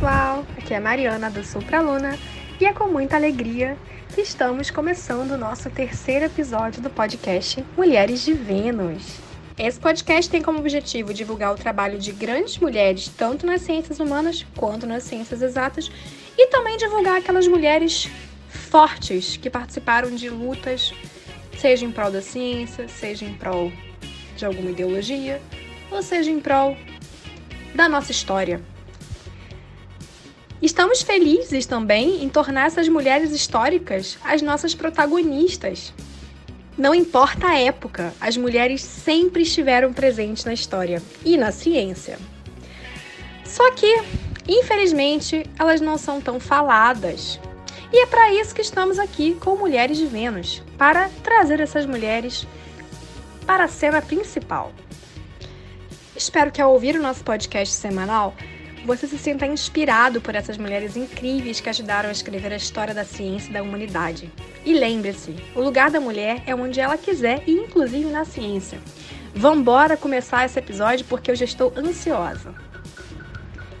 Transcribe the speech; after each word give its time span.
Pessoal, 0.00 0.46
aqui 0.56 0.72
é 0.72 0.80
Mariana 0.80 1.28
do 1.28 1.44
Sul 1.44 1.60
pra 1.60 1.82
Luna 1.82 2.18
e 2.58 2.64
é 2.64 2.72
com 2.72 2.86
muita 2.86 3.16
alegria 3.16 3.76
que 4.14 4.22
estamos 4.22 4.70
começando 4.70 5.32
o 5.32 5.36
nosso 5.36 5.68
terceiro 5.68 6.24
episódio 6.24 6.80
do 6.80 6.88
podcast 6.88 7.62
Mulheres 7.76 8.24
de 8.24 8.32
Vênus. 8.32 9.18
Esse 9.58 9.78
podcast 9.78 10.30
tem 10.30 10.40
como 10.40 10.58
objetivo 10.58 11.12
divulgar 11.12 11.52
o 11.52 11.58
trabalho 11.58 11.98
de 11.98 12.12
grandes 12.12 12.56
mulheres, 12.56 13.12
tanto 13.14 13.44
nas 13.44 13.60
ciências 13.60 14.00
humanas 14.00 14.46
quanto 14.56 14.86
nas 14.86 15.02
ciências 15.02 15.42
exatas, 15.42 15.92
e 16.34 16.46
também 16.46 16.78
divulgar 16.78 17.18
aquelas 17.18 17.46
mulheres 17.46 18.08
fortes 18.48 19.36
que 19.36 19.50
participaram 19.50 20.14
de 20.14 20.30
lutas, 20.30 20.94
seja 21.58 21.84
em 21.84 21.92
prol 21.92 22.10
da 22.10 22.22
ciência, 22.22 22.88
seja 22.88 23.26
em 23.26 23.34
prol 23.34 23.70
de 24.34 24.46
alguma 24.46 24.70
ideologia, 24.70 25.42
ou 25.90 26.02
seja 26.02 26.30
em 26.30 26.40
prol 26.40 26.74
da 27.74 27.86
nossa 27.86 28.10
história. 28.12 28.62
Estamos 30.62 31.00
felizes 31.00 31.64
também 31.64 32.22
em 32.22 32.28
tornar 32.28 32.66
essas 32.66 32.86
mulheres 32.86 33.32
históricas 33.32 34.18
as 34.22 34.42
nossas 34.42 34.74
protagonistas. 34.74 35.94
Não 36.76 36.94
importa 36.94 37.48
a 37.48 37.58
época, 37.58 38.12
as 38.20 38.36
mulheres 38.36 38.82
sempre 38.82 39.42
estiveram 39.42 39.92
presentes 39.92 40.44
na 40.44 40.52
história 40.52 41.02
e 41.24 41.38
na 41.38 41.50
ciência. 41.50 42.18
Só 43.44 43.70
que, 43.72 44.02
infelizmente, 44.46 45.44
elas 45.58 45.80
não 45.80 45.96
são 45.96 46.20
tão 46.20 46.38
faladas. 46.38 47.40
E 47.90 48.02
é 48.02 48.06
para 48.06 48.32
isso 48.34 48.54
que 48.54 48.60
estamos 48.60 48.98
aqui 48.98 49.34
com 49.40 49.56
Mulheres 49.56 49.96
de 49.96 50.06
Vênus 50.06 50.62
para 50.76 51.08
trazer 51.22 51.58
essas 51.58 51.86
mulheres 51.86 52.46
para 53.46 53.64
a 53.64 53.68
cena 53.68 54.02
principal. 54.02 54.72
Espero 56.14 56.52
que 56.52 56.60
ao 56.60 56.72
ouvir 56.72 56.96
o 56.96 57.02
nosso 57.02 57.24
podcast 57.24 57.74
semanal, 57.74 58.34
você 58.84 59.06
se 59.06 59.18
sinta 59.18 59.46
inspirado 59.46 60.20
por 60.20 60.34
essas 60.34 60.56
mulheres 60.56 60.96
incríveis 60.96 61.60
que 61.60 61.68
ajudaram 61.68 62.08
a 62.08 62.12
escrever 62.12 62.52
a 62.52 62.56
história 62.56 62.94
da 62.94 63.04
ciência 63.04 63.50
e 63.50 63.52
da 63.52 63.62
humanidade. 63.62 64.32
E 64.64 64.72
lembre-se, 64.72 65.36
o 65.54 65.60
lugar 65.60 65.90
da 65.90 66.00
mulher 66.00 66.42
é 66.46 66.54
onde 66.54 66.80
ela 66.80 66.96
quiser 66.96 67.42
e 67.46 67.52
inclusive 67.52 68.08
na 68.10 68.24
ciência. 68.24 68.78
Vambora 69.34 69.96
começar 69.96 70.44
esse 70.44 70.58
episódio 70.58 71.06
porque 71.06 71.30
eu 71.30 71.36
já 71.36 71.44
estou 71.44 71.72
ansiosa. 71.76 72.54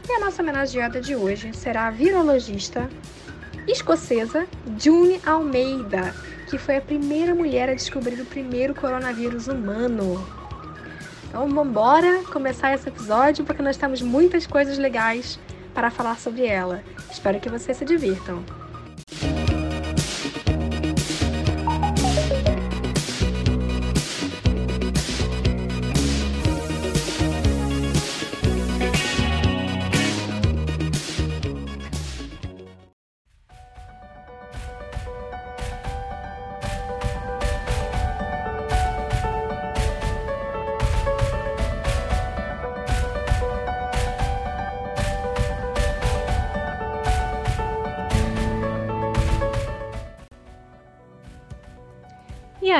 E 0.08 0.12
a 0.12 0.20
nossa 0.20 0.42
homenageada 0.42 1.00
de 1.00 1.14
hoje 1.14 1.52
será 1.54 1.88
a 1.88 1.90
virologista 1.90 2.88
escocesa 3.66 4.46
June 4.78 5.20
Almeida, 5.24 6.14
que 6.48 6.58
foi 6.58 6.76
a 6.76 6.80
primeira 6.80 7.34
mulher 7.34 7.68
a 7.68 7.74
descobrir 7.74 8.20
o 8.20 8.26
primeiro 8.26 8.74
coronavírus 8.74 9.46
humano. 9.48 10.39
Então 11.30 11.48
vamos 11.48 11.64
embora 11.64 12.24
começar 12.24 12.74
esse 12.74 12.88
episódio 12.88 13.44
porque 13.44 13.62
nós 13.62 13.76
temos 13.76 14.02
muitas 14.02 14.48
coisas 14.48 14.76
legais 14.76 15.38
para 15.72 15.88
falar 15.88 16.18
sobre 16.18 16.44
ela. 16.44 16.82
Espero 17.08 17.38
que 17.38 17.48
vocês 17.48 17.76
se 17.76 17.84
divirtam. 17.84 18.42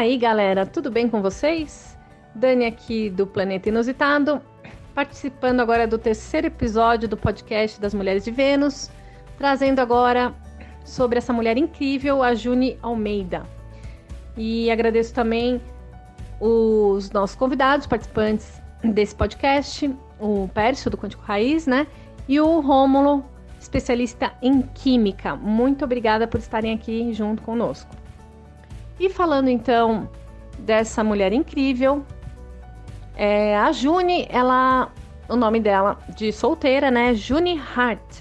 Aí, 0.00 0.16
galera, 0.16 0.64
tudo 0.64 0.90
bem 0.90 1.10
com 1.10 1.20
vocês? 1.20 1.94
Dani 2.34 2.64
aqui 2.64 3.10
do 3.10 3.26
Planeta 3.26 3.68
Inusitado, 3.68 4.40
participando 4.94 5.60
agora 5.60 5.86
do 5.86 5.98
terceiro 5.98 6.46
episódio 6.46 7.06
do 7.06 7.18
podcast 7.18 7.78
das 7.78 7.92
Mulheres 7.92 8.24
de 8.24 8.30
Vênus, 8.30 8.90
trazendo 9.36 9.78
agora 9.78 10.34
sobre 10.86 11.18
essa 11.18 11.34
mulher 11.34 11.58
incrível, 11.58 12.22
a 12.22 12.34
June 12.34 12.78
Almeida. 12.80 13.42
E 14.38 14.70
agradeço 14.70 15.12
também 15.12 15.60
os 16.40 17.10
nossos 17.10 17.36
convidados, 17.36 17.86
participantes 17.86 18.58
desse 18.82 19.14
podcast, 19.14 19.94
o 20.18 20.48
Pércio 20.54 20.90
do 20.90 20.96
Quântico 20.96 21.22
Raiz, 21.24 21.66
né? 21.66 21.86
E 22.26 22.40
o 22.40 22.60
Rômulo, 22.60 23.22
especialista 23.60 24.32
em 24.40 24.62
Química. 24.62 25.36
Muito 25.36 25.84
obrigada 25.84 26.26
por 26.26 26.40
estarem 26.40 26.72
aqui 26.72 27.12
junto 27.12 27.42
conosco. 27.42 27.99
E 29.00 29.08
falando 29.08 29.48
então 29.48 30.06
dessa 30.58 31.02
mulher 31.02 31.32
incrível, 31.32 32.04
é, 33.16 33.56
a 33.56 33.72
June, 33.72 34.26
ela, 34.28 34.92
o 35.26 35.36
nome 35.36 35.58
dela 35.58 35.98
de 36.14 36.30
solteira, 36.30 36.90
né? 36.90 37.14
June 37.14 37.58
Hart. 37.58 38.18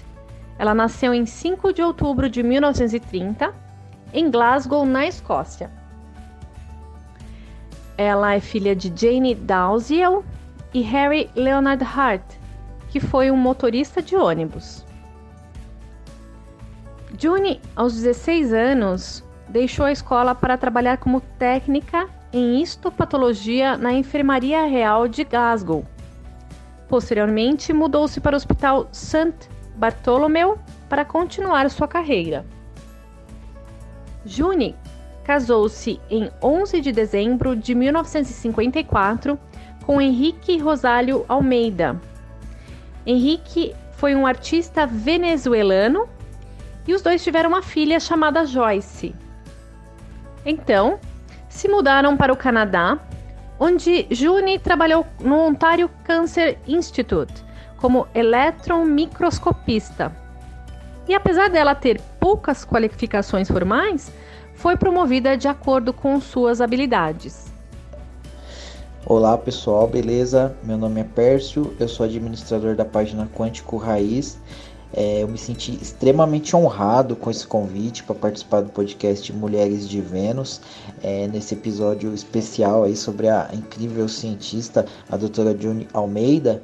Ela 0.58 0.74
nasceu 0.74 1.12
em 1.12 1.26
5 1.26 1.74
de 1.74 1.82
outubro 1.82 2.30
de 2.30 2.42
1930 2.42 3.54
em 4.14 4.30
Glasgow, 4.30 4.86
na 4.86 5.06
Escócia. 5.06 5.70
Ela 7.98 8.34
é 8.34 8.40
filha 8.40 8.74
de 8.74 8.90
Jane 8.94 9.34
Dalziel 9.34 10.24
e 10.72 10.80
Harry 10.80 11.28
Leonard 11.34 11.84
Hart, 11.84 12.24
que 12.88 13.00
foi 13.00 13.30
um 13.30 13.36
motorista 13.36 14.00
de 14.00 14.16
ônibus. 14.16 14.82
June, 17.18 17.60
aos 17.76 17.94
16 17.96 18.54
anos, 18.54 19.22
deixou 19.50 19.84
a 19.84 19.92
escola 19.92 20.34
para 20.34 20.56
trabalhar 20.56 20.96
como 20.98 21.20
técnica 21.20 22.08
em 22.32 22.62
histopatologia 22.62 23.76
na 23.76 23.92
Enfermaria 23.92 24.64
Real 24.66 25.08
de 25.08 25.24
Glasgow. 25.24 25.84
Posteriormente, 26.88 27.72
mudou-se 27.72 28.20
para 28.20 28.34
o 28.34 28.36
Hospital 28.36 28.88
St. 28.92 29.34
Bartholomew 29.76 30.56
para 30.88 31.04
continuar 31.04 31.68
sua 31.70 31.88
carreira. 31.88 32.46
June 34.24 34.76
casou-se 35.24 36.00
em 36.08 36.30
11 36.42 36.80
de 36.80 36.92
dezembro 36.92 37.56
de 37.56 37.74
1954 37.74 39.38
com 39.84 40.00
Henrique 40.00 40.58
Rosário 40.58 41.24
Almeida. 41.28 42.00
Henrique 43.06 43.74
foi 43.92 44.14
um 44.14 44.26
artista 44.26 44.86
venezuelano 44.86 46.08
e 46.86 46.94
os 46.94 47.02
dois 47.02 47.22
tiveram 47.22 47.50
uma 47.50 47.62
filha 47.62 47.98
chamada 47.98 48.44
Joyce. 48.44 49.14
Então, 50.44 50.98
se 51.48 51.68
mudaram 51.68 52.16
para 52.16 52.32
o 52.32 52.36
Canadá, 52.36 52.98
onde 53.58 54.06
June 54.10 54.58
trabalhou 54.58 55.06
no 55.20 55.36
Ontario 55.36 55.90
Cancer 56.04 56.58
Institute 56.66 57.44
como 57.76 58.06
elétron 58.14 58.84
microscopista. 58.84 60.12
E 61.08 61.14
apesar 61.14 61.50
dela 61.50 61.74
ter 61.74 62.00
poucas 62.20 62.64
qualificações 62.64 63.48
formais, 63.48 64.12
foi 64.54 64.76
promovida 64.76 65.36
de 65.36 65.48
acordo 65.48 65.92
com 65.92 66.20
suas 66.20 66.60
habilidades. 66.60 67.50
Olá 69.06 69.36
pessoal, 69.36 69.88
beleza? 69.88 70.54
Meu 70.62 70.76
nome 70.76 71.00
é 71.00 71.04
Pércio, 71.04 71.74
eu 71.80 71.88
sou 71.88 72.04
administrador 72.04 72.76
da 72.76 72.84
página 72.84 73.28
Quântico 73.34 73.78
Raiz 73.78 74.38
é, 74.92 75.22
eu 75.22 75.28
me 75.28 75.38
senti 75.38 75.78
extremamente 75.80 76.54
honrado 76.56 77.14
com 77.14 77.30
esse 77.30 77.46
convite 77.46 78.02
para 78.02 78.14
participar 78.14 78.62
do 78.62 78.70
podcast 78.70 79.32
Mulheres 79.32 79.88
de 79.88 80.00
Vênus, 80.00 80.60
é, 81.02 81.28
nesse 81.28 81.54
episódio 81.54 82.12
especial 82.12 82.84
aí 82.84 82.96
sobre 82.96 83.28
a 83.28 83.50
incrível 83.52 84.08
cientista, 84.08 84.84
a 85.08 85.16
doutora 85.16 85.56
June 85.56 85.86
Almeida. 85.92 86.60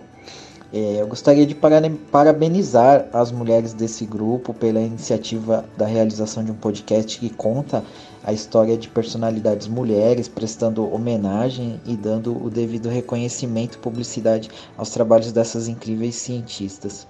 É, 0.72 1.00
eu 1.00 1.06
gostaria 1.06 1.46
de 1.46 1.54
parabenizar 1.54 3.06
as 3.12 3.30
mulheres 3.30 3.72
desse 3.72 4.04
grupo 4.04 4.52
pela 4.52 4.80
iniciativa 4.80 5.64
da 5.76 5.86
realização 5.86 6.44
de 6.44 6.50
um 6.50 6.56
podcast 6.56 7.20
que 7.20 7.30
conta 7.30 7.84
a 8.24 8.32
história 8.32 8.76
de 8.76 8.88
personalidades 8.88 9.68
mulheres, 9.68 10.26
prestando 10.26 10.92
homenagem 10.92 11.80
e 11.86 11.96
dando 11.96 12.44
o 12.44 12.50
devido 12.50 12.88
reconhecimento 12.88 13.76
e 13.76 13.78
publicidade 13.78 14.50
aos 14.76 14.90
trabalhos 14.90 15.30
dessas 15.30 15.68
incríveis 15.68 16.16
cientistas. 16.16 17.06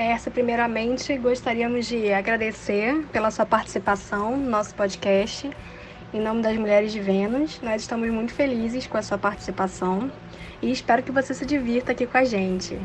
Essa, 0.00 0.30
primeiramente, 0.30 1.18
gostaríamos 1.18 1.86
de 1.86 2.12
agradecer 2.12 3.04
pela 3.06 3.32
sua 3.32 3.44
participação 3.44 4.36
no 4.36 4.48
nosso 4.48 4.72
podcast. 4.76 5.50
Em 6.14 6.20
nome 6.20 6.40
das 6.40 6.56
Mulheres 6.56 6.92
de 6.92 7.00
Vênus, 7.00 7.60
nós 7.60 7.82
estamos 7.82 8.08
muito 8.08 8.32
felizes 8.32 8.86
com 8.86 8.96
a 8.96 9.02
sua 9.02 9.18
participação 9.18 10.08
e 10.62 10.70
espero 10.70 11.02
que 11.02 11.10
você 11.10 11.34
se 11.34 11.44
divirta 11.44 11.90
aqui 11.90 12.06
com 12.06 12.16
a 12.16 12.22
gente. 12.22 12.80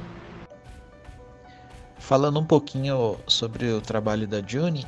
Falando 1.99 2.39
um 2.39 2.45
pouquinho 2.45 3.19
sobre 3.27 3.71
o 3.71 3.79
trabalho 3.79 4.27
da 4.27 4.41
June, 4.41 4.83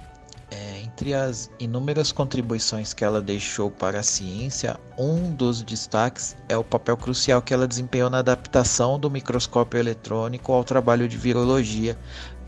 É, 0.51 0.81
entre 0.83 1.13
as 1.13 1.50
inúmeras 1.59 2.12
contribuições 2.12 2.94
que 2.94 3.03
ela 3.03 3.21
deixou 3.21 3.71
para 3.71 4.00
a 4.00 4.03
ciência, 4.03 4.80
um 4.97 5.33
dos 5.33 5.63
destaques 5.63 6.38
é 6.47 6.56
o 6.56 6.63
papel 6.63 6.95
crucial 6.95 7.42
que 7.42 7.53
ela 7.53 7.68
desempenhou 7.68 8.09
na 8.09 8.19
adaptação 8.19 9.00
do 9.00 9.09
microscópio 9.09 9.80
eletrônico 9.80 10.53
ao 10.53 10.63
trabalho 10.63 11.07
de 11.07 11.18
virologia 11.18 11.97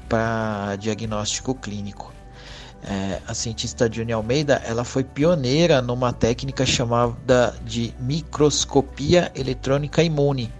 para 0.07 0.75
diagnóstico 0.75 1.55
clínico. 1.55 2.13
É, 2.83 3.19
a 3.27 3.33
cientista 3.33 3.91
Juni 3.91 4.13
Almeida 4.13 4.61
ela 4.63 4.83
foi 4.83 5.03
pioneira 5.03 5.81
numa 5.81 6.13
técnica 6.13 6.65
chamada 6.65 7.55
de 7.65 7.94
microscopia 7.99 9.31
eletrônica 9.35 10.03
imune, 10.03 10.53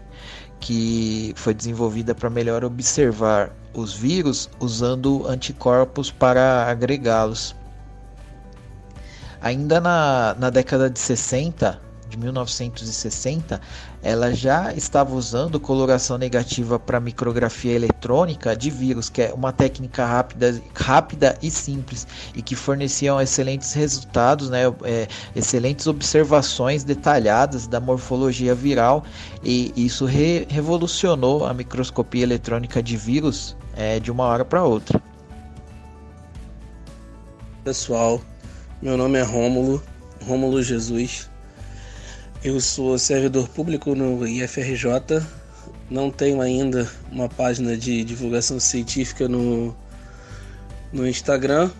que 0.60 1.34
foi 1.36 1.54
desenvolvida 1.54 2.16
para 2.16 2.30
melhor 2.30 2.66
observar 2.66 3.52
os 3.74 3.94
vírus 3.94 4.50
usando 4.60 5.28
anticorpos 5.28 6.12
para 6.12 6.66
agregá-los. 6.70 7.56
Ainda 9.42 9.80
na, 9.80 10.36
na 10.40 10.50
década 10.50 10.90
de 10.90 11.00
60, 11.00 11.80
de 12.10 12.18
1960, 12.18 13.62
ela 14.08 14.34
já 14.34 14.74
estava 14.74 15.14
usando 15.14 15.60
coloração 15.60 16.18
negativa 16.18 16.80
para 16.80 16.98
micrografia 16.98 17.74
eletrônica 17.74 18.56
de 18.56 18.70
vírus, 18.70 19.10
que 19.10 19.22
é 19.22 19.34
uma 19.34 19.52
técnica 19.52 20.06
rápida, 20.06 20.62
rápida 20.74 21.38
e 21.42 21.52
simples 21.52 22.08
e 22.34 22.42
que 22.42 22.56
forneciam 22.56 23.20
excelentes 23.20 23.74
resultados, 23.74 24.50
né, 24.50 24.62
é, 24.86 25.10
excelentes 25.36 25.88
observações 25.88 26.86
detalhadas 26.86 27.68
da 27.68 27.82
morfologia 27.82 28.56
viral 28.56 29.04
e 29.44 29.74
isso 29.76 30.06
re 30.06 30.48
revolucionou 30.50 31.46
a 31.46 31.54
microscopia 31.54 32.24
eletrônica 32.24 32.82
de 32.82 32.96
vírus 32.96 33.58
é, 33.76 34.00
de 34.00 34.10
uma 34.10 34.24
hora 34.24 34.46
para 34.46 34.64
outra. 34.64 35.04
Pessoal, 37.66 38.22
meu 38.82 38.96
nome 38.96 39.20
é 39.20 39.24
Rômulo, 39.24 39.84
Rômulo 40.26 40.64
Jesus. 40.64 41.30
Eu 42.44 42.62
sou 42.62 43.00
servidor 43.00 43.50
público 43.50 43.96
no 43.96 44.26
IFRJ. 44.28 45.24
Não 45.90 46.12
tenho 46.12 46.40
ainda 46.40 46.88
uma 47.12 47.28
página 47.28 47.76
de 47.76 48.04
divulgação 48.04 48.60
científica 48.60 49.28
no, 49.28 49.76
no 50.94 51.08
Instagram, 51.08 51.72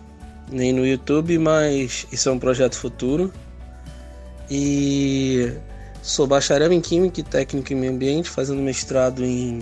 nem 0.50 0.72
no 0.72 0.84
YouTube, 0.84 1.38
mas 1.38 2.08
isso 2.10 2.28
é 2.28 2.32
um 2.32 2.40
projeto 2.40 2.76
futuro. 2.76 3.32
E 4.50 5.52
sou 6.02 6.26
bacharel 6.26 6.72
em 6.72 6.80
Química 6.80 7.20
e 7.20 7.22
técnico 7.22 7.72
em 7.72 7.76
Meio 7.76 7.92
Ambiente, 7.92 8.28
fazendo 8.28 8.60
mestrado 8.60 9.24
em 9.24 9.60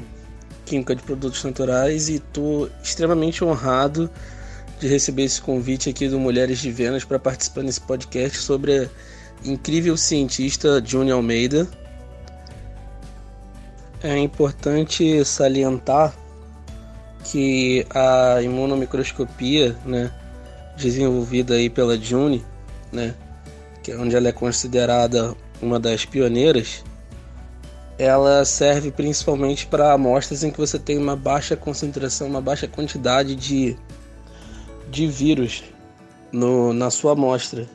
Química 0.64 0.96
de 0.96 1.02
Produtos 1.02 1.44
Naturais 1.44 2.08
e 2.08 2.14
estou 2.14 2.70
extremamente 2.82 3.44
honrado 3.44 4.10
de 4.80 4.88
receber 4.88 5.24
esse 5.24 5.42
convite 5.42 5.90
aqui 5.90 6.08
do 6.08 6.18
Mulheres 6.18 6.58
de 6.58 6.70
Vênus 6.70 7.04
para 7.04 7.18
participar 7.18 7.62
nesse 7.62 7.82
podcast 7.82 8.38
sobre 8.38 8.88
incrível 9.44 9.96
cientista 9.96 10.82
Juni 10.84 11.10
Almeida. 11.10 11.68
É 14.02 14.16
importante 14.18 15.24
salientar 15.24 16.14
que 17.24 17.86
a 17.90 18.40
imunomicroscopia, 18.42 19.76
né, 19.84 20.12
desenvolvida 20.76 21.54
aí 21.54 21.68
pela 21.68 21.98
Juni, 21.98 22.44
né, 22.92 23.14
que 23.82 23.90
é 23.92 23.96
onde 23.96 24.14
ela 24.14 24.28
é 24.28 24.32
considerada 24.32 25.34
uma 25.60 25.80
das 25.80 26.04
pioneiras, 26.04 26.84
ela 27.98 28.44
serve 28.44 28.90
principalmente 28.90 29.66
para 29.66 29.92
amostras 29.92 30.44
em 30.44 30.50
que 30.50 30.58
você 30.58 30.78
tem 30.78 30.98
uma 30.98 31.16
baixa 31.16 31.56
concentração, 31.56 32.28
uma 32.28 32.40
baixa 32.40 32.68
quantidade 32.68 33.34
de 33.34 33.76
de 34.88 35.06
vírus 35.06 35.64
no, 36.32 36.72
na 36.72 36.90
sua 36.90 37.12
amostra. 37.12 37.68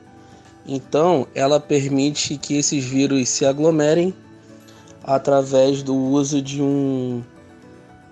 Então, 0.66 1.28
ela 1.34 1.60
permite 1.60 2.38
que 2.38 2.58
esses 2.58 2.84
vírus 2.84 3.30
se 3.30 3.46
aglomerem 3.46 4.14
através 5.04 5.82
do 5.82 5.96
uso 5.96 6.42
de 6.42 6.62
um, 6.62 7.24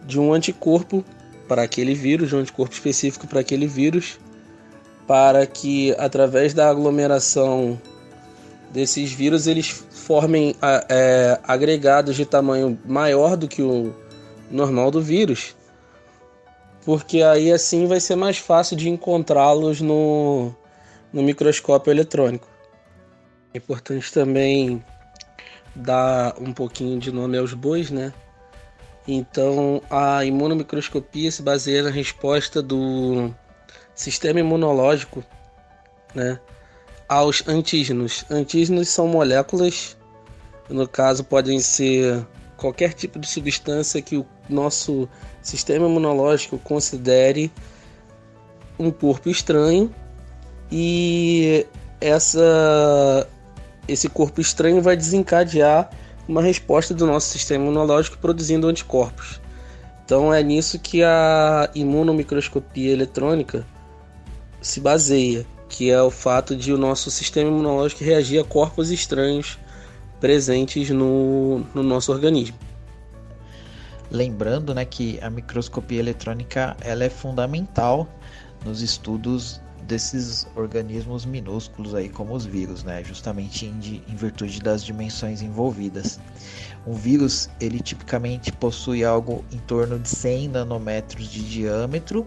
de 0.06 0.19
um 0.19 0.34
anticorpo 0.34 1.04
para 1.48 1.63
aquele 1.63 1.94
vírus, 1.94 2.34
um 2.34 2.40
anticorpo 2.40 2.74
específico 2.74 3.28
para 3.28 3.40
aquele 3.40 3.68
vírus, 3.68 4.19
para 5.07 5.46
que 5.46 5.94
através 5.98 6.54
da 6.54 6.69
aglomeração 6.69 7.80
desses 8.72 9.12
vírus 9.12 9.48
eles 9.48 9.68
formem 9.92 10.56
é, 10.90 11.40
agregados 11.44 12.16
de 12.16 12.25
tamanho 12.25 12.80
maior 12.86 13.36
do 13.36 13.48
que 13.48 13.62
o 13.62 13.94
normal 14.50 14.92
do 14.92 15.02
vírus. 15.02 15.56
Porque 16.86 17.22
aí 17.22 17.52
assim 17.52 17.88
vai 17.88 18.00
ser 18.00 18.16
mais 18.16 18.38
fácil 18.38 18.75
de 18.75 18.90
encontrá-los 18.90 19.81
no, 19.81 20.54
no 21.11 21.21
microscópio 21.23 21.91
eletrônico. 21.91 22.47
É 23.53 23.57
importante 23.57 24.11
também 24.11 24.83
dar 25.75 26.35
um 26.39 26.53
pouquinho 26.53 27.00
de 27.00 27.11
nome 27.11 27.38
aos 27.38 27.53
bois, 27.53 27.89
né? 27.89 28.13
Então, 29.07 29.81
a 29.89 30.23
imunomicroscopia 30.23 31.31
se 31.31 31.41
baseia 31.41 31.83
na 31.83 31.89
resposta 31.89 32.61
do 32.61 33.33
sistema 33.95 34.39
imunológico, 34.39 35.23
né, 36.13 36.39
aos 37.07 37.47
antígenos. 37.47 38.23
Antígenos 38.29 38.89
são 38.89 39.07
moléculas, 39.07 39.97
no 40.69 40.88
caso 40.88 41.23
podem 41.23 41.59
ser 41.59 42.25
qualquer 42.56 42.94
tipo 42.94 43.17
de 43.17 43.27
substância 43.27 44.01
que 44.01 44.17
o 44.17 44.25
nosso 44.47 45.09
sistema 45.41 45.88
imunológico 45.88 46.59
considere 46.59 47.51
um 48.77 48.91
corpo 48.91 49.29
estranho 49.29 49.94
e 50.71 51.66
essa 52.00 53.27
esse 53.88 54.07
corpo 54.07 54.39
estranho 54.39 54.81
vai 54.81 54.95
desencadear 54.95 55.89
uma 56.27 56.44
resposta 56.44 56.94
do 56.94 57.07
nosso 57.07 57.30
sistema 57.30 57.63
imunológico 57.63 58.18
produzindo 58.19 58.68
anticorpos. 58.68 59.42
Então 60.06 60.33
é 60.33 60.44
nisso 60.44 60.77
que 60.80 61.04
a 61.04 61.69
imunomicroscopia 61.74 62.92
eletrônica 62.92 63.66
se 64.62 64.80
baseia, 64.80 65.45
que 65.68 65.89
é 65.89 66.01
o 66.01 66.12
fato 66.12 66.56
de 66.56 66.71
o 66.71 66.77
nosso 66.77 67.10
sistema 67.10 67.50
imunológico 67.50 68.04
reagir 68.04 68.39
a 68.39 68.44
corpos 68.44 68.92
estranhos 68.92 69.57
presentes 70.19 70.89
no, 70.89 71.60
no 71.74 71.81
nosso 71.81 72.12
organismo. 72.12 72.57
Lembrando 74.12 74.74
né, 74.74 74.86
que 74.86 75.19
a 75.21 75.30
microscopia 75.30 75.99
eletrônica 75.99 76.76
ela 76.81 77.04
é 77.04 77.09
fundamental 77.09 78.07
nos 78.66 78.81
estudos 78.81 79.61
desses 79.90 80.48
organismos 80.56 81.26
minúsculos 81.26 81.96
aí 81.96 82.08
como 82.10 82.36
os 82.36 82.46
vírus, 82.46 82.84
né? 82.84 83.04
Justamente 83.04 83.66
em, 83.66 84.04
em, 84.08 84.16
virtude 84.16 84.62
das 84.62 84.86
dimensões 84.86 85.42
envolvidas. 85.42 86.19
Um 86.86 86.94
vírus 86.94 87.50
ele 87.60 87.80
tipicamente 87.80 88.52
possui 88.52 89.04
algo 89.04 89.44
em 89.52 89.58
torno 89.58 89.98
de 89.98 90.08
100 90.08 90.50
nanômetros 90.50 91.28
de 91.28 91.44
diâmetro 91.44 92.26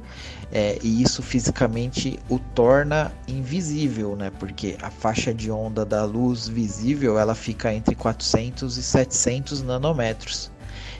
é, 0.50 0.76
e 0.83 1.02
isso 1.02 1.23
fisicamente 1.23 2.19
o 2.28 2.38
torna 2.38 3.12
invisível, 3.28 4.16
né? 4.16 4.31
Porque 4.40 4.76
a 4.83 4.90
faixa 4.90 5.33
de 5.33 5.49
onda 5.49 5.85
da 5.85 6.04
luz 6.04 6.49
visível 6.49 7.16
ela 7.16 7.35
fica 7.35 7.73
entre 7.73 7.95
400 7.95 8.76
e 8.76 8.83
700 8.83 9.62
nanômetros. 9.62 10.50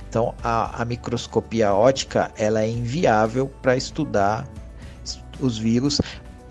Então 0.09 0.33
a, 0.45 0.81
a 0.81 0.85
microscopia 0.85 1.75
ótica 1.75 2.31
ela 2.39 2.63
é 2.63 2.69
inviável 2.69 3.51
para 3.61 3.77
estudar 3.77 4.47
os 5.41 5.59
vírus 5.59 6.01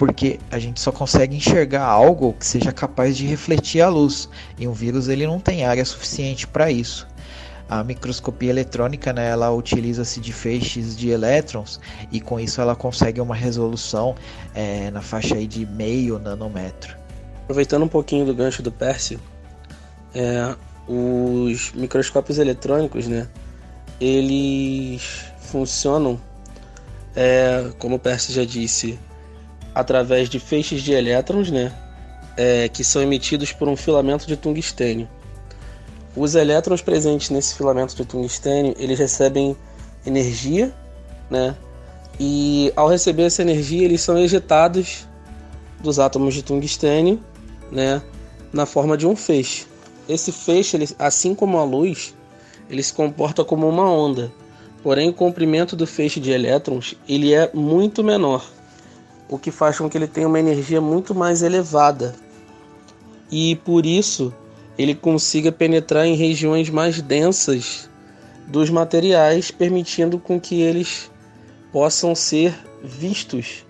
porque 0.02 0.40
a 0.50 0.58
gente 0.58 0.82
só 0.82 0.92
consegue 0.92 1.36
enxergar 1.36 1.84
algo 1.84 2.34
que 2.34 2.44
seja 2.44 2.72
capaz 2.72 3.16
de 3.16 3.28
refletir 3.28 3.82
a 3.82 3.88
luz 3.88 4.28
e 4.58 4.68
um 4.68 4.74
vírus 4.74 5.08
ele 5.08 5.28
não 5.28 5.40
tem 5.40 5.64
área 5.64 5.86
suficiente 5.86 6.48
para 6.48 6.72
isso. 6.72 7.08
A 7.70 7.84
microscopia 7.84 8.50
eletrônica, 8.50 9.14
né, 9.14 9.30
ela 9.30 9.52
utiliza-se 9.52 10.20
de 10.20 10.34
feixes 10.34 10.98
de 10.98 11.10
elétrons 11.10 11.80
e 12.12 12.20
com 12.20 12.40
isso 12.40 12.60
ela 12.60 12.76
consegue 12.76 13.22
uma 13.22 13.36
resolução 13.36 14.16
é, 14.56 14.90
na 14.90 15.02
faixa 15.02 15.36
aí 15.36 15.46
de 15.46 15.68
meio 15.68 16.18
nanômetro. 16.18 16.98
Aproveitando 17.44 17.84
um 17.84 17.88
pouquinho 17.88 18.26
do 18.26 18.34
gancho 18.34 18.64
do 18.64 18.72
Percy, 18.72 19.20
é, 20.16 20.56
os 20.88 21.74
microscópios 21.74 22.40
eletrônicos, 22.40 23.08
né, 23.08 23.28
eles 24.00 25.26
funcionam, 25.38 26.20
é, 27.16 27.70
como 27.78 27.98
o 27.98 28.00
Percy 28.00 28.34
já 28.34 28.44
disse, 28.44 28.98
através 29.74 30.30
de 30.30 30.40
feixes 30.40 30.82
de 30.82 30.94
elétrons, 30.94 31.50
né, 31.52 31.72
é, 32.38 32.70
que 32.70 32.84
são 32.84 33.02
emitidos 33.02 33.52
por 33.52 33.68
um 33.68 33.76
filamento 33.76 34.28
de 34.28 34.36
tungstênio. 34.36 35.08
Os 36.16 36.36
elétrons 36.36 36.82
presentes 36.82 37.30
nesse 37.30 37.56
filamento 37.56 37.96
de 37.96 38.06
tungstênio, 38.06 38.76
eles 38.78 39.00
recebem 39.00 39.56
energia, 40.06 40.74
né, 41.30 41.56
e 42.20 42.72
ao 42.76 42.88
receber 42.88 43.24
essa 43.24 43.42
energia, 43.42 43.84
eles 43.84 44.02
são 44.02 44.18
ejetados 44.18 45.08
dos 45.80 46.00
átomos 46.00 46.34
de 46.34 46.44
tungstênio, 46.44 47.20
né, 47.72 48.02
na 48.52 48.66
forma 48.66 48.98
de 48.98 49.08
um 49.08 49.16
feixe. 49.16 49.66
Esse 50.08 50.32
feixe, 50.32 50.76
ele, 50.76 50.90
assim 51.00 51.34
como 51.34 51.58
a 51.58 51.64
luz, 51.64 52.14
ele 52.70 52.84
se 52.84 52.94
comporta 52.94 53.44
como 53.44 53.68
uma 53.68 53.90
onda. 53.90 54.32
Porém, 54.84 55.10
o 55.10 55.14
comprimento 55.14 55.76
do 55.76 55.86
feixe 55.86 56.20
de 56.20 56.32
elétrons 56.32 56.96
ele 57.08 57.34
é 57.34 57.50
muito 57.54 58.04
menor. 58.04 58.44
O 59.32 59.40
que 59.40 59.50
faz 59.50 59.78
com 59.78 59.90
que 59.90 59.98
ele 59.98 60.08
tenha 60.08 60.28
uma 60.28 60.40
energia 60.40 60.82
muito 60.82 61.16
mais 61.16 61.42
elevada. 61.42 62.14
E 63.32 63.56
por 63.56 63.86
isso 63.86 64.34
ele 64.78 64.94
consiga 64.94 65.54
penetrar 65.54 66.06
em 66.06 66.16
regiões 66.16 66.70
mais 66.70 67.02
densas 67.02 67.90
dos 68.46 68.70
materiais, 68.70 69.50
permitindo 69.50 70.20
com 70.20 70.40
que 70.40 70.62
eles 70.62 71.10
possam 71.72 72.14
ser 72.14 72.54
vistos 72.84 73.66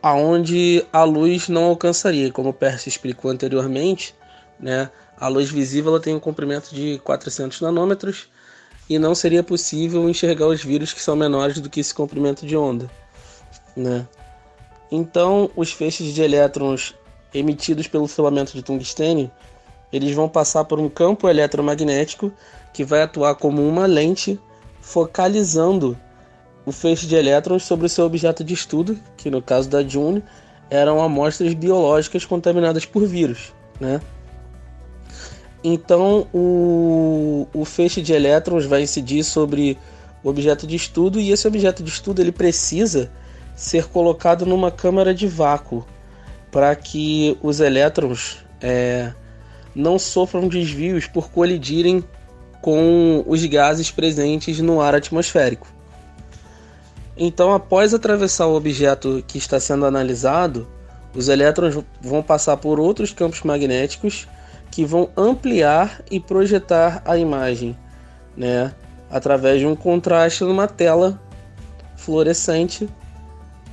aonde 0.00 0.86
a 0.92 1.02
luz 1.02 1.48
não 1.48 1.64
alcançaria. 1.64 2.30
Como 2.30 2.50
o 2.50 2.54
Percy 2.54 2.88
explicou 2.88 3.28
anteriormente, 3.28 4.14
né, 4.60 4.88
a 5.18 5.26
luz 5.26 5.50
visível 5.50 5.90
ela 5.90 6.00
tem 6.00 6.14
um 6.14 6.20
comprimento 6.20 6.72
de 6.72 7.00
400 7.02 7.60
nanômetros 7.60 8.28
e 8.88 9.00
não 9.00 9.16
seria 9.16 9.42
possível 9.42 10.08
enxergar 10.08 10.46
os 10.46 10.62
vírus 10.62 10.92
que 10.92 11.02
são 11.02 11.16
menores 11.16 11.58
do 11.58 11.68
que 11.68 11.80
esse 11.80 11.92
comprimento 11.92 12.46
de 12.46 12.56
onda. 12.56 12.88
Né? 13.76 14.06
Então, 14.90 15.50
os 15.56 15.72
feixes 15.72 16.14
de 16.14 16.22
elétrons 16.22 16.94
emitidos 17.34 17.86
pelo 17.86 18.06
filamento 18.06 18.52
de 18.52 18.62
tungstênio, 18.62 19.30
eles 19.92 20.14
vão 20.14 20.28
passar 20.28 20.64
por 20.64 20.78
um 20.78 20.88
campo 20.88 21.28
eletromagnético 21.28 22.32
que 22.72 22.84
vai 22.84 23.02
atuar 23.02 23.34
como 23.34 23.66
uma 23.66 23.86
lente 23.86 24.38
focalizando 24.80 25.96
o 26.64 26.72
feixe 26.72 27.06
de 27.06 27.14
elétrons 27.14 27.62
sobre 27.62 27.86
o 27.86 27.88
seu 27.88 28.04
objeto 28.04 28.42
de 28.42 28.52
estudo, 28.52 28.98
que 29.16 29.30
no 29.30 29.40
caso 29.40 29.68
da 29.68 29.86
June 29.86 30.22
eram 30.68 31.00
amostras 31.00 31.54
biológicas 31.54 32.24
contaminadas 32.24 32.84
por 32.84 33.06
vírus, 33.06 33.52
né? 33.80 34.00
Então 35.62 36.26
o, 36.32 37.46
o 37.54 37.64
feixe 37.64 38.02
de 38.02 38.12
elétrons 38.12 38.66
vai 38.66 38.82
incidir 38.82 39.24
sobre 39.24 39.78
o 40.22 40.28
objeto 40.28 40.66
de 40.66 40.76
estudo 40.76 41.20
e 41.20 41.30
esse 41.30 41.46
objeto 41.46 41.82
de 41.82 41.90
estudo 41.90 42.20
ele 42.20 42.32
precisa 42.32 43.10
ser 43.56 43.88
colocado 43.88 44.46
numa 44.46 44.70
câmara 44.70 45.14
de 45.14 45.26
vácuo 45.26 45.84
para 46.52 46.76
que 46.76 47.36
os 47.42 47.58
elétrons 47.58 48.44
é, 48.60 49.12
não 49.74 49.98
sofram 49.98 50.46
desvios 50.46 51.06
por 51.06 51.30
colidirem 51.30 52.04
com 52.60 53.24
os 53.26 53.44
gases 53.46 53.90
presentes 53.90 54.60
no 54.60 54.80
ar 54.80 54.94
atmosférico. 54.94 55.66
Então, 57.16 57.52
após 57.52 57.94
atravessar 57.94 58.46
o 58.46 58.54
objeto 58.54 59.24
que 59.26 59.38
está 59.38 59.58
sendo 59.58 59.86
analisado, 59.86 60.68
os 61.14 61.28
elétrons 61.28 61.82
vão 62.00 62.22
passar 62.22 62.58
por 62.58 62.78
outros 62.78 63.12
campos 63.12 63.42
magnéticos 63.42 64.28
que 64.70 64.84
vão 64.84 65.08
ampliar 65.16 66.02
e 66.10 66.20
projetar 66.20 67.02
a 67.06 67.16
imagem, 67.16 67.76
né, 68.36 68.74
através 69.10 69.60
de 69.60 69.66
um 69.66 69.74
contraste 69.74 70.44
numa 70.44 70.68
tela 70.68 71.18
fluorescente, 71.96 72.86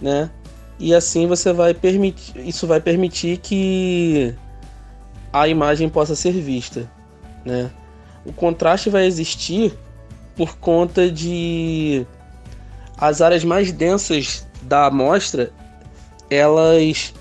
né? 0.03 0.29
E 0.77 0.93
assim 0.93 1.25
você 1.27 1.53
vai 1.53 1.73
permitir, 1.73 2.37
isso 2.45 2.67
vai 2.67 2.81
permitir 2.81 3.37
que 3.37 4.35
a 5.31 5.47
imagem 5.47 5.87
possa 5.87 6.13
ser 6.13 6.33
vista, 6.33 6.91
né? 7.45 7.71
O 8.25 8.33
contraste 8.33 8.89
vai 8.89 9.05
existir 9.05 9.73
por 10.35 10.57
conta 10.57 11.09
de 11.09 12.05
as 12.97 13.21
áreas 13.21 13.43
mais 13.45 13.71
densas 13.71 14.45
da 14.61 14.85
amostra 14.85 15.51
elas 16.29 17.13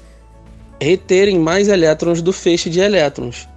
reterem 0.80 1.38
mais 1.38 1.68
elétrons 1.68 2.20
do 2.20 2.32
feixe 2.32 2.68
de 2.68 2.80
elétrons. 2.80 3.48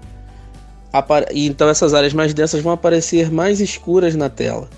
Então 1.34 1.68
essas 1.68 1.94
áreas 1.94 2.14
mais 2.14 2.34
densas 2.34 2.62
vão 2.62 2.74
aparecer 2.74 3.32
mais 3.32 3.60
escuras 3.60 4.16
na 4.16 4.30
tela. 4.30 4.70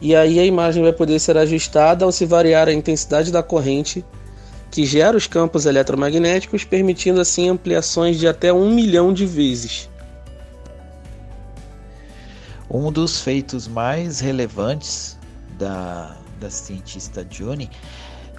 E 0.00 0.14
aí 0.14 0.38
a 0.38 0.44
imagem 0.44 0.80
vai 0.82 0.92
poder 0.92 1.18
ser 1.18 1.36
ajustada 1.36 2.04
ao 2.04 2.12
se 2.12 2.24
variar 2.24 2.68
a 2.68 2.72
intensidade 2.72 3.32
da 3.32 3.42
corrente 3.42 4.04
que 4.70 4.84
gera 4.84 5.16
os 5.16 5.26
campos 5.26 5.66
eletromagnéticos, 5.66 6.62
permitindo 6.62 7.20
assim 7.20 7.48
ampliações 7.48 8.16
de 8.18 8.28
até 8.28 8.52
um 8.52 8.70
milhão 8.70 9.12
de 9.12 9.26
vezes. 9.26 9.90
Um 12.70 12.92
dos 12.92 13.22
feitos 13.22 13.66
mais 13.66 14.20
relevantes 14.20 15.18
da, 15.58 16.14
da 16.38 16.50
cientista 16.50 17.26
June 17.28 17.68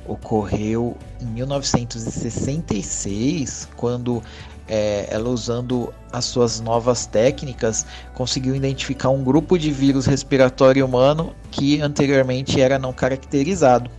ocorreu 0.06 0.96
em 1.20 1.26
1966, 1.26 3.68
quando 3.76 4.24
é, 4.70 5.08
ela 5.10 5.30
usando 5.30 5.92
as 6.12 6.26
suas 6.26 6.62
novas 6.62 7.06
técnicas 7.06 7.86
conseguiu 8.14 8.56
identificar 8.56 9.10
um 9.10 9.24
grupo 9.24 9.58
de 9.58 9.72
vírus 9.72 10.06
respiratório 10.06 10.86
humano 10.86 11.34
que 11.50 11.82
anteriormente 11.82 12.62
era 12.62 12.78
não 12.78 12.94
caracterizado. 12.94 13.90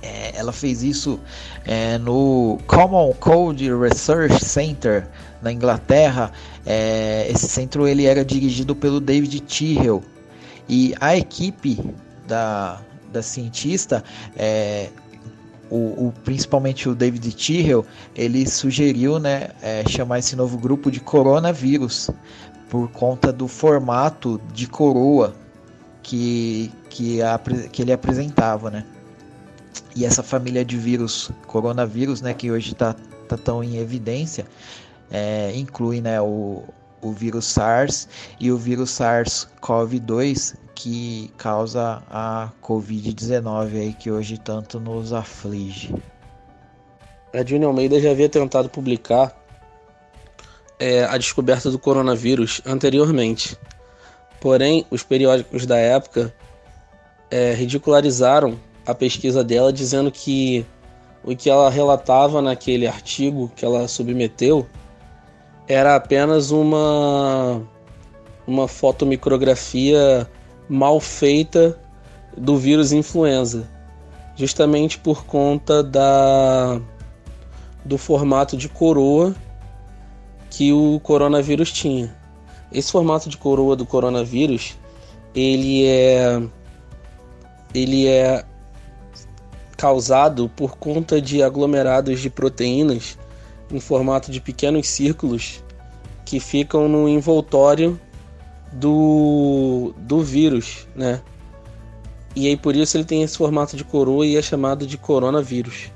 É, 0.00 0.32
ela 0.36 0.52
fez 0.52 0.82
isso 0.84 1.18
é, 1.64 1.98
no 1.98 2.58
Common 2.68 3.12
Cold 3.14 3.74
Research 3.74 4.44
Center 4.44 5.08
na 5.42 5.52
Inglaterra. 5.52 6.30
É, 6.64 7.26
esse 7.28 7.48
centro 7.48 7.88
ele 7.88 8.06
era 8.06 8.24
dirigido 8.24 8.76
pelo 8.76 9.00
David 9.00 9.40
Tyrrell 9.40 10.02
e 10.68 10.94
a 11.00 11.16
equipe 11.16 11.80
da, 12.26 12.80
da 13.12 13.22
cientista, 13.22 14.04
é, 14.36 14.90
o, 15.70 16.08
o, 16.08 16.14
principalmente 16.24 16.88
o 16.88 16.94
David 16.94 17.32
Tyrrell, 17.34 17.84
ele 18.14 18.48
sugeriu 18.48 19.18
né, 19.18 19.48
é, 19.62 19.84
chamar 19.88 20.18
esse 20.18 20.34
novo 20.34 20.56
grupo 20.58 20.90
de 20.90 21.00
coronavírus 21.00 22.10
por 22.68 22.88
conta 22.90 23.32
do 23.32 23.48
formato 23.48 24.40
de 24.52 24.66
coroa 24.66 25.34
que, 26.02 26.72
que, 26.88 27.22
a, 27.22 27.38
que 27.70 27.82
ele 27.82 27.92
apresentava, 27.92 28.70
né? 28.70 28.84
E 29.94 30.04
essa 30.04 30.22
família 30.22 30.64
de 30.64 30.76
vírus, 30.76 31.30
coronavírus, 31.46 32.20
né, 32.20 32.32
que 32.32 32.50
hoje 32.50 32.72
está 32.72 32.94
tá 33.28 33.36
tão 33.36 33.62
em 33.62 33.76
evidência, 33.76 34.46
é, 35.10 35.52
inclui 35.54 36.00
né, 36.00 36.20
o, 36.20 36.64
o 37.00 37.12
vírus 37.12 37.46
SARS 37.46 38.08
e 38.38 38.50
o 38.50 38.56
vírus 38.56 38.90
SARS-CoV-2, 38.90 40.54
que 40.78 41.32
causa 41.36 42.00
a 42.08 42.50
Covid-19 42.62 43.74
aí 43.74 43.92
que 43.92 44.12
hoje 44.12 44.38
tanto 44.38 44.78
nos 44.78 45.12
aflige. 45.12 45.92
A 47.34 47.44
Júnior 47.44 47.70
Almeida 47.70 48.00
já 48.00 48.12
havia 48.12 48.28
tentado 48.28 48.68
publicar 48.68 49.36
é, 50.78 51.02
a 51.02 51.18
descoberta 51.18 51.68
do 51.68 51.80
coronavírus 51.80 52.62
anteriormente. 52.64 53.58
Porém, 54.40 54.86
os 54.88 55.02
periódicos 55.02 55.66
da 55.66 55.76
época 55.76 56.32
é, 57.28 57.54
ridicularizaram 57.54 58.56
a 58.86 58.94
pesquisa 58.94 59.42
dela, 59.42 59.72
dizendo 59.72 60.12
que 60.12 60.64
o 61.24 61.34
que 61.34 61.50
ela 61.50 61.68
relatava 61.68 62.40
naquele 62.40 62.86
artigo 62.86 63.50
que 63.56 63.64
ela 63.64 63.88
submeteu 63.88 64.64
era 65.66 65.96
apenas 65.96 66.52
uma, 66.52 67.60
uma 68.46 68.68
fotomicrografia 68.68 70.30
mal 70.68 71.00
feita 71.00 71.78
do 72.36 72.56
vírus 72.56 72.92
influenza, 72.92 73.68
justamente 74.36 74.98
por 74.98 75.24
conta 75.24 75.82
da 75.82 76.80
do 77.84 77.96
formato 77.96 78.56
de 78.56 78.68
coroa 78.68 79.34
que 80.50 80.72
o 80.72 81.00
coronavírus 81.00 81.72
tinha. 81.72 82.14
Esse 82.70 82.92
formato 82.92 83.28
de 83.30 83.36
coroa 83.36 83.74
do 83.74 83.86
coronavírus, 83.86 84.76
ele 85.34 85.86
é 85.86 86.42
ele 87.74 88.06
é 88.06 88.44
causado 89.76 90.48
por 90.56 90.76
conta 90.76 91.20
de 91.20 91.42
aglomerados 91.42 92.20
de 92.20 92.28
proteínas 92.28 93.16
em 93.70 93.78
formato 93.78 94.30
de 94.30 94.40
pequenos 94.40 94.88
círculos 94.88 95.62
que 96.24 96.40
ficam 96.40 96.88
no 96.88 97.08
envoltório 97.08 97.98
do, 98.72 99.94
do 99.98 100.22
vírus, 100.22 100.86
né? 100.94 101.20
E 102.34 102.46
aí 102.46 102.56
por 102.56 102.76
isso 102.76 102.96
ele 102.96 103.04
tem 103.04 103.22
esse 103.22 103.36
formato 103.36 103.76
de 103.76 103.84
coroa 103.84 104.26
e 104.26 104.36
é 104.36 104.42
chamado 104.42 104.86
de 104.86 104.96
coronavírus. 104.96 105.90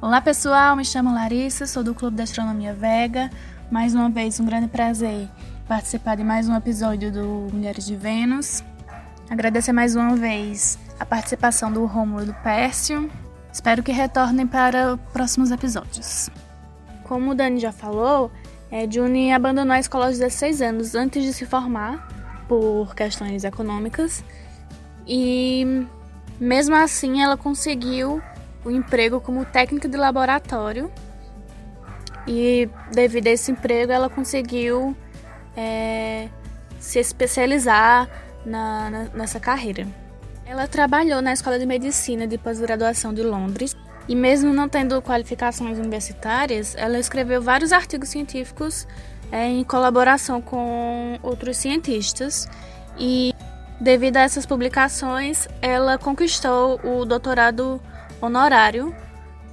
Olá 0.00 0.20
pessoal, 0.20 0.76
me 0.76 0.84
chamo 0.84 1.14
Larissa, 1.14 1.66
sou 1.66 1.82
do 1.82 1.94
Clube 1.94 2.16
da 2.16 2.24
Astronomia 2.24 2.74
Vega. 2.74 3.30
Mais 3.70 3.94
uma 3.94 4.10
vez, 4.10 4.38
um 4.38 4.44
grande 4.44 4.68
prazer 4.68 5.28
participar 5.66 6.16
de 6.16 6.22
mais 6.22 6.46
um 6.46 6.54
episódio 6.54 7.10
do 7.10 7.48
Mulheres 7.52 7.86
de 7.86 7.96
Vênus. 7.96 8.62
Agradecer 9.30 9.72
mais 9.72 9.96
uma 9.96 10.14
vez 10.14 10.78
a 11.00 11.06
participação 11.06 11.72
do 11.72 11.86
Rômulo 11.86 12.22
e 12.22 12.26
do 12.26 12.34
Pércio. 12.34 13.10
Espero 13.50 13.82
que 13.82 13.90
retornem 13.90 14.46
para 14.46 14.98
próximos 15.12 15.50
episódios. 15.50 16.28
Como 17.04 17.30
o 17.30 17.34
Dani 17.34 17.58
já 17.58 17.72
falou, 17.72 18.30
é, 18.74 18.90
Juni 18.90 19.32
abandonou 19.32 19.72
a 19.72 19.78
escola 19.78 20.06
aos 20.06 20.18
16 20.18 20.60
anos 20.60 20.96
antes 20.96 21.22
de 21.22 21.32
se 21.32 21.46
formar 21.46 22.08
por 22.48 22.92
questões 22.92 23.44
econômicas 23.44 24.24
e 25.06 25.86
mesmo 26.40 26.74
assim 26.74 27.22
ela 27.22 27.36
conseguiu 27.36 28.20
o 28.64 28.72
emprego 28.72 29.20
como 29.20 29.44
técnica 29.44 29.88
de 29.88 29.96
laboratório 29.96 30.90
e 32.26 32.68
devido 32.90 33.28
a 33.28 33.30
esse 33.30 33.52
emprego 33.52 33.92
ela 33.92 34.10
conseguiu 34.10 34.96
é, 35.56 36.28
se 36.80 36.98
especializar 36.98 38.10
na, 38.44 38.90
na, 38.90 39.04
nessa 39.14 39.38
carreira. 39.38 39.86
Ela 40.46 40.68
trabalhou 40.68 41.22
na 41.22 41.32
Escola 41.32 41.58
de 41.58 41.64
Medicina 41.64 42.26
de 42.26 42.36
Pós-Graduação 42.36 43.14
de 43.14 43.22
Londres 43.22 43.74
e, 44.06 44.14
mesmo 44.14 44.52
não 44.52 44.68
tendo 44.68 45.00
qualificações 45.00 45.78
universitárias, 45.78 46.74
ela 46.76 46.98
escreveu 46.98 47.40
vários 47.40 47.72
artigos 47.72 48.10
científicos 48.10 48.86
é, 49.32 49.48
em 49.48 49.64
colaboração 49.64 50.42
com 50.42 51.18
outros 51.22 51.56
cientistas 51.56 52.46
e, 52.98 53.32
devido 53.80 54.18
a 54.18 54.20
essas 54.20 54.44
publicações, 54.44 55.48
ela 55.62 55.96
conquistou 55.96 56.78
o 56.84 57.06
doutorado 57.06 57.80
honorário 58.20 58.94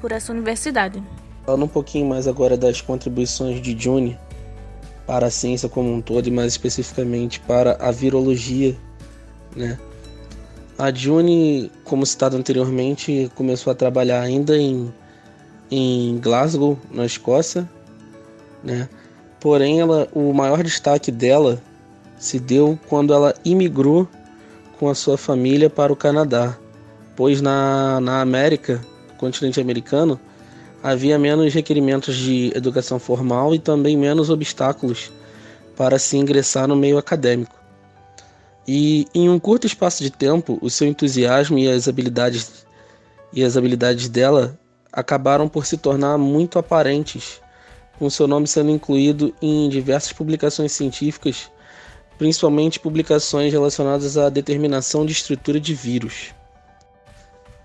por 0.02 0.12
essa 0.12 0.34
universidade. 0.34 1.02
Falando 1.46 1.64
um 1.64 1.70
pouquinho 1.70 2.06
mais 2.06 2.28
agora 2.28 2.58
das 2.58 2.82
contribuições 2.82 3.62
de 3.62 3.82
June 3.82 4.20
para 5.08 5.28
a 5.28 5.32
ciência 5.32 5.70
como 5.70 5.92
um 5.94 6.02
todo 6.02 6.28
e 6.28 6.32
mais 6.32 6.52
especificamente 6.52 7.40
para 7.40 7.78
a 7.80 7.92
virologia, 7.92 8.76
né? 9.56 9.80
A 10.82 10.92
June, 10.92 11.72
como 11.84 12.04
citado 12.08 12.36
anteriormente, 12.36 13.32
começou 13.36 13.70
a 13.70 13.76
trabalhar 13.76 14.20
ainda 14.20 14.58
em, 14.58 14.92
em 15.70 16.18
Glasgow, 16.18 16.76
na 16.90 17.06
Escócia, 17.06 17.70
né? 18.64 18.90
Porém, 19.40 19.80
ela, 19.80 20.08
o 20.12 20.34
maior 20.34 20.64
destaque 20.64 21.12
dela 21.12 21.62
se 22.18 22.40
deu 22.40 22.80
quando 22.90 23.14
ela 23.14 23.32
imigrou 23.46 24.08
com 24.80 24.90
a 24.90 24.96
sua 24.96 25.20
família 25.20 25.70
para 25.70 25.94
o 25.94 25.96
Canadá, 25.96 26.58
pois 27.16 27.42
na, 27.42 28.00
na 28.02 28.20
América, 28.20 28.82
continente 29.20 29.62
americano, 29.62 30.20
havia 30.82 31.20
menos 31.20 31.54
requerimentos 31.54 32.16
de 32.16 32.52
educação 32.56 32.98
formal 32.98 33.54
e 33.54 33.60
também 33.60 33.96
menos 33.96 34.32
obstáculos 34.32 35.12
para 35.78 36.00
se 36.00 36.18
ingressar 36.18 36.68
no 36.68 36.76
meio 36.76 36.98
acadêmico. 36.98 37.61
E 38.68 39.08
em 39.14 39.30
um 39.30 39.40
curto 39.40 39.66
espaço 39.66 40.04
de 40.04 40.12
tempo, 40.12 40.60
o 40.62 40.70
seu 40.70 40.88
entusiasmo 40.88 41.58
e 41.58 41.68
as 41.68 41.88
habilidades 41.88 42.66
e 43.34 43.44
as 43.44 43.56
habilidades 43.56 44.10
dela 44.10 44.60
acabaram 44.92 45.48
por 45.48 45.66
se 45.66 45.78
tornar 45.78 46.18
muito 46.18 46.60
aparentes 46.60 47.42
com 48.02 48.10
seu 48.10 48.28
nome 48.28 48.48
sendo 48.48 48.72
incluído 48.72 49.32
em 49.40 49.70
diversas 49.70 50.12
publicações 50.12 50.72
científicas, 50.72 51.52
principalmente 52.18 52.80
publicações 52.80 53.54
relacionadas 53.54 54.18
à 54.18 54.28
determinação 54.28 55.06
de 55.06 55.12
estrutura 55.12 55.60
de 55.60 55.76
vírus. 55.76 56.34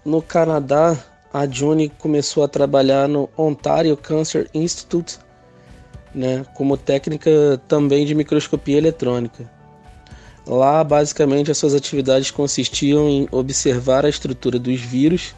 No 0.05 0.21
Canadá, 0.21 0.95
a 1.33 1.47
June 1.47 1.89
começou 1.89 2.45
a 2.45 2.49
trabalhar 2.49 3.09
no 3.09 3.31
Ontario 3.35 3.97
Cancer 3.97 4.47
Institute, 4.53 5.19
né, 6.15 6.45
como 6.55 6.77
técnica 6.77 7.59
também 7.67 8.05
de 8.05 8.15
microscopia 8.15 8.77
eletrônica. 8.77 9.51
Lá, 10.47 10.85
basicamente, 10.85 11.51
as 11.51 11.59
suas 11.59 11.75
atividades 11.75 12.31
consistiam 12.31 13.09
em 13.09 13.29
observar 13.33 14.05
a 14.05 14.09
estrutura 14.09 14.59
dos 14.59 14.81
vírus 14.81 15.35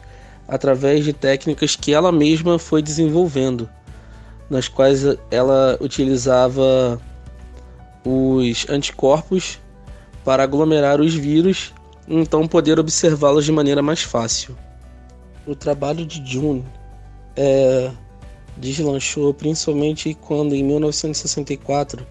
através 0.47 1.03
de 1.03 1.13
técnicas 1.13 1.75
que 1.75 1.93
ela 1.93 2.11
mesma 2.11 2.59
foi 2.59 2.81
desenvolvendo 2.81 3.67
nas 4.49 4.67
quais 4.67 5.03
ela 5.29 5.77
utilizava 5.79 6.99
os 8.03 8.67
anticorpos 8.69 9.59
para 10.23 10.43
aglomerar 10.43 10.99
os 10.99 11.13
vírus 11.13 11.73
e 12.07 12.15
então 12.15 12.47
poder 12.47 12.79
observá-los 12.79 13.45
de 13.45 13.51
maneira 13.51 13.81
mais 13.81 14.01
fácil. 14.01 14.57
O 15.45 15.55
trabalho 15.55 16.05
de 16.05 16.23
June 16.25 16.65
é, 17.35 17.91
deslanchou 18.57 19.33
principalmente 19.33 20.13
quando, 20.15 20.53
em 20.55 20.63
1964, 20.63 22.05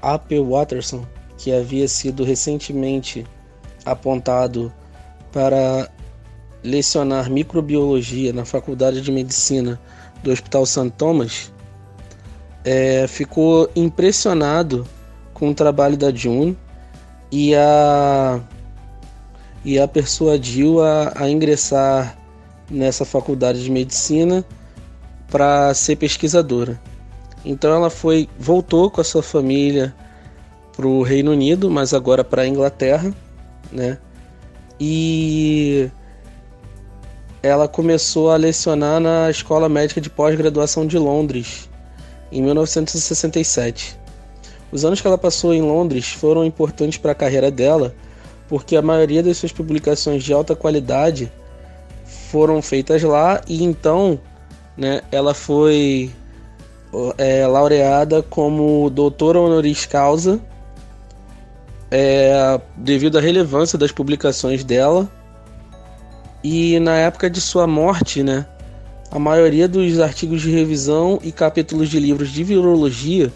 A.P. 0.00 0.40
Watterson, 0.40 1.06
que 1.36 1.52
havia 1.52 1.86
sido 1.88 2.24
recentemente 2.24 3.26
apontado 3.84 4.72
para 5.32 5.90
lecionar 6.62 7.30
microbiologia 7.30 8.32
na 8.32 8.44
Faculdade 8.44 9.00
de 9.00 9.12
Medicina 9.12 9.80
do 10.22 10.30
Hospital 10.30 10.66
St. 10.66 10.90
Thomas, 10.96 11.52
é, 12.64 13.06
ficou 13.06 13.70
impressionado 13.76 14.86
com 15.32 15.50
o 15.50 15.54
trabalho 15.54 15.96
da 15.96 16.12
June 16.12 16.56
e 17.30 17.54
a, 17.54 18.40
e 19.64 19.78
a 19.78 19.86
persuadiu 19.86 20.82
a, 20.82 21.12
a 21.14 21.30
ingressar 21.30 22.16
nessa 22.68 23.04
faculdade 23.04 23.62
de 23.62 23.70
medicina 23.70 24.44
para 25.28 25.72
ser 25.74 25.96
pesquisadora. 25.96 26.80
Então 27.44 27.72
ela 27.72 27.90
foi 27.90 28.28
voltou 28.38 28.90
com 28.90 29.00
a 29.00 29.04
sua 29.04 29.22
família 29.22 29.94
para 30.76 30.86
o 30.86 31.02
Reino 31.02 31.32
Unido, 31.32 31.70
mas 31.70 31.94
agora 31.94 32.22
para 32.22 32.42
a 32.42 32.46
Inglaterra, 32.46 33.12
né? 33.72 33.98
E 34.78 35.88
ela 37.42 37.66
começou 37.66 38.30
a 38.30 38.36
lecionar 38.36 39.00
na 39.00 39.30
Escola 39.30 39.68
Médica 39.68 40.00
de 40.00 40.10
Pós-Graduação 40.10 40.86
de 40.86 40.98
Londres 40.98 41.70
em 42.30 42.42
1967. 42.42 43.98
Os 44.70 44.84
anos 44.84 45.00
que 45.00 45.06
ela 45.06 45.16
passou 45.16 45.54
em 45.54 45.62
Londres 45.62 46.12
foram 46.12 46.44
importantes 46.44 46.98
para 46.98 47.12
a 47.12 47.14
carreira 47.14 47.50
dela, 47.50 47.94
porque 48.46 48.76
a 48.76 48.82
maioria 48.82 49.22
das 49.22 49.38
suas 49.38 49.52
publicações 49.52 50.22
de 50.22 50.32
alta 50.32 50.54
qualidade 50.54 51.32
foram 52.30 52.60
feitas 52.60 53.02
lá 53.02 53.40
e 53.48 53.64
então 53.64 54.20
né, 54.76 55.00
ela 55.10 55.32
foi 55.32 56.10
é, 57.16 57.46
laureada 57.46 58.22
como 58.22 58.90
doutora 58.90 59.40
honoris 59.40 59.86
causa 59.86 60.40
é, 61.90 62.60
devido 62.76 63.18
à 63.18 63.20
relevância 63.20 63.78
das 63.78 63.92
publicações 63.92 64.64
dela 64.64 65.10
e 66.42 66.78
na 66.80 66.96
época 66.96 67.28
de 67.28 67.40
sua 67.40 67.66
morte, 67.66 68.22
né, 68.22 68.46
a 69.10 69.18
maioria 69.18 69.68
dos 69.68 69.98
artigos 70.00 70.42
de 70.42 70.50
revisão 70.50 71.18
e 71.22 71.32
capítulos 71.32 71.88
de 71.88 71.98
livros 71.98 72.30
de 72.30 72.44
virologia 72.44 73.32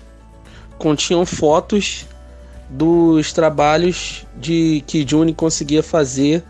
continham 0.78 1.24
fotos 1.24 2.06
dos 2.68 3.32
trabalhos 3.32 4.26
de 4.36 4.82
que 4.86 5.06
June 5.06 5.34
conseguia 5.34 5.82
fazer 5.82 6.44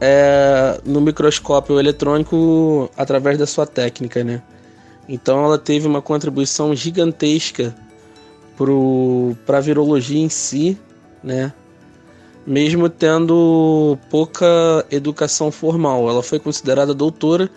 é, 0.00 0.80
no 0.84 1.00
microscópio 1.00 1.78
eletrônico 1.78 2.90
através 2.96 3.38
da 3.38 3.46
sua 3.46 3.66
técnica, 3.66 4.24
né? 4.24 4.42
Então 5.08 5.44
ela 5.44 5.58
teve 5.58 5.86
uma 5.86 6.02
contribuição 6.02 6.74
gigantesca 6.74 7.74
para 9.46 9.58
a 9.58 9.60
virologia 9.60 10.18
em 10.18 10.28
si, 10.28 10.78
né? 11.22 11.52
mesmo 12.48 12.88
tendo 12.88 13.98
pouca 14.08 14.46
educação 14.90 15.52
formal. 15.52 16.08
Ela 16.08 16.22
foi 16.22 16.38
considerada 16.38 16.94
doutora 16.94 17.50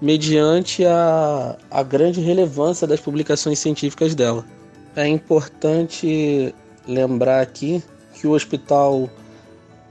mediante 0.00 0.84
a, 0.84 1.56
a 1.68 1.82
grande 1.82 2.20
relevância 2.20 2.86
das 2.86 3.00
publicações 3.00 3.58
científicas 3.58 4.14
dela. 4.14 4.44
É 4.94 5.04
importante 5.08 6.54
lembrar 6.86 7.40
aqui 7.40 7.82
que 8.14 8.28
o 8.28 8.32
Hospital 8.32 9.10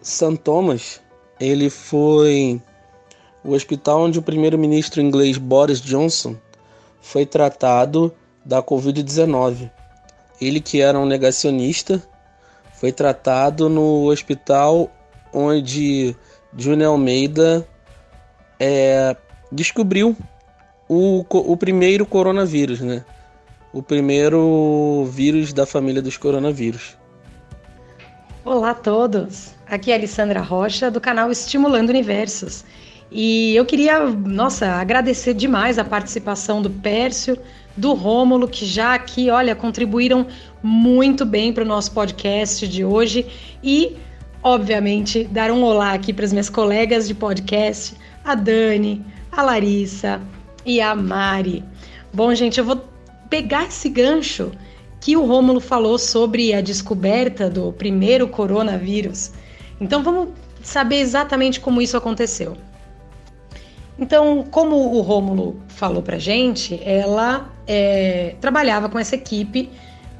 St. 0.02 0.38
Thomas 0.38 1.02
ele 1.38 1.70
foi 1.70 2.62
o 3.44 3.52
hospital 3.52 4.04
onde 4.04 4.20
o 4.20 4.22
primeiro-ministro 4.22 5.02
inglês 5.02 5.38
Boris 5.38 5.82
Johnson 5.82 6.34
foi 7.02 7.26
tratado 7.26 8.14
da 8.46 8.64
Covid-19. 8.64 9.70
Ele 10.40 10.62
que 10.62 10.80
era 10.80 10.98
um 10.98 11.06
negacionista 11.06 12.02
foi 12.76 12.92
tratado 12.92 13.70
no 13.70 14.06
hospital 14.06 14.92
onde 15.34 16.16
Júnior 16.58 16.92
Almeida 16.92 17.68
é, 18.60 19.16
descobriu 19.52 20.16
o, 20.88 21.26
o 21.30 21.58
primeiro 21.58 22.06
coronavírus, 22.06 22.80
né? 22.80 23.04
O 23.74 23.82
primeiro 23.82 25.06
vírus 25.12 25.52
da 25.52 25.66
família 25.66 26.02
dos 26.02 26.16
coronavírus. 26.16 26.98
Olá 28.46 28.70
a 28.70 28.76
todos! 28.76 29.54
Aqui 29.68 29.92
é 29.92 29.96
a 29.96 29.98
Alessandra 29.98 30.40
Rocha, 30.40 30.92
do 30.92 31.02
canal 31.02 31.32
Estimulando 31.32 31.90
Universos. 31.90 32.64
E 33.12 33.56
eu 33.56 33.66
queria, 33.66 34.00
nossa, 34.10 34.68
agradecer 34.68 35.34
demais 35.34 35.80
a 35.80 35.84
participação 35.84 36.62
do 36.62 36.70
Pércio, 36.70 37.38
do 37.76 37.94
Rômulo, 37.94 38.48
que 38.48 38.66
já 38.66 38.94
aqui, 38.94 39.30
olha, 39.30 39.56
contribuíram 39.56 40.28
muito 40.64 41.26
bem 41.26 41.52
para 41.52 41.64
o 41.64 41.68
nosso 41.68 41.92
podcast 41.92 42.68
de 42.68 42.86
hoje. 42.86 43.26
E, 43.64 43.96
obviamente, 44.42 45.26
dar 45.26 45.52
um 45.52 45.64
olá 45.64 45.94
aqui 45.94 46.14
para 46.14 46.26
as 46.26 46.32
minhas 46.32 46.50
colegas 46.50 47.08
de 47.08 47.14
podcast, 47.14 47.96
a 48.24 48.36
Dani, 48.36 49.06
a 49.32 49.42
Larissa 49.42 50.22
e 50.66 50.80
a 50.80 50.96
Mari. 50.96 51.64
Bom, 52.14 52.34
gente, 52.34 52.60
eu 52.60 52.66
vou 52.66 52.84
pegar 53.30 53.66
esse 53.66 53.90
gancho 53.90 54.52
que 55.02 55.18
o 55.18 55.26
Rômulo 55.26 55.60
falou 55.60 56.00
sobre 56.00 56.54
a 56.54 56.62
descoberta 56.62 57.50
do 57.50 57.72
primeiro 57.74 58.28
coronavírus. 58.28 59.34
Então 59.80 60.02
vamos 60.02 60.30
saber 60.64 60.98
exatamente 60.98 61.60
como 61.60 61.82
isso 61.82 61.96
aconteceu. 61.98 62.58
Então, 63.98 64.44
como 64.52 64.76
o 64.76 65.02
Rômulo 65.02 65.62
falou 65.68 66.02
pra 66.02 66.18
gente, 66.18 66.80
ela 66.84 67.50
é, 67.66 68.36
trabalhava 68.42 68.90
com 68.90 69.00
essa 69.00 69.16
equipe 69.16 69.70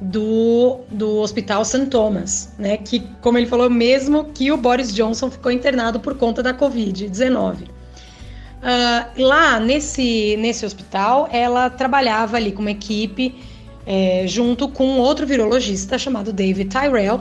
do, 0.00 0.80
do 0.90 1.18
Hospital 1.18 1.64
St. 1.64 1.86
Thomas, 1.86 2.54
né? 2.58 2.76
Que, 2.78 3.00
como 3.20 3.38
ele 3.38 3.46
falou, 3.46 3.68
mesmo 3.68 4.24
que 4.32 4.50
o 4.50 4.56
Boris 4.56 4.94
Johnson 4.94 5.30
ficou 5.30 5.52
internado 5.52 6.00
por 6.00 6.16
conta 6.16 6.42
da 6.42 6.54
Covid-19. 6.54 7.62
Uh, 7.62 7.68
ah, 8.62 9.08
lá 9.18 9.60
nesse, 9.60 10.36
nesse 10.38 10.64
hospital, 10.64 11.28
ela 11.30 11.68
trabalhava 11.68 12.36
ali 12.36 12.52
com 12.52 12.62
uma 12.62 12.70
equipe 12.70 13.34
é, 13.86 14.24
junto 14.26 14.68
com 14.68 14.98
outro 14.98 15.26
virologista 15.26 15.98
chamado 15.98 16.32
David 16.32 16.70
Tyrell. 16.70 17.20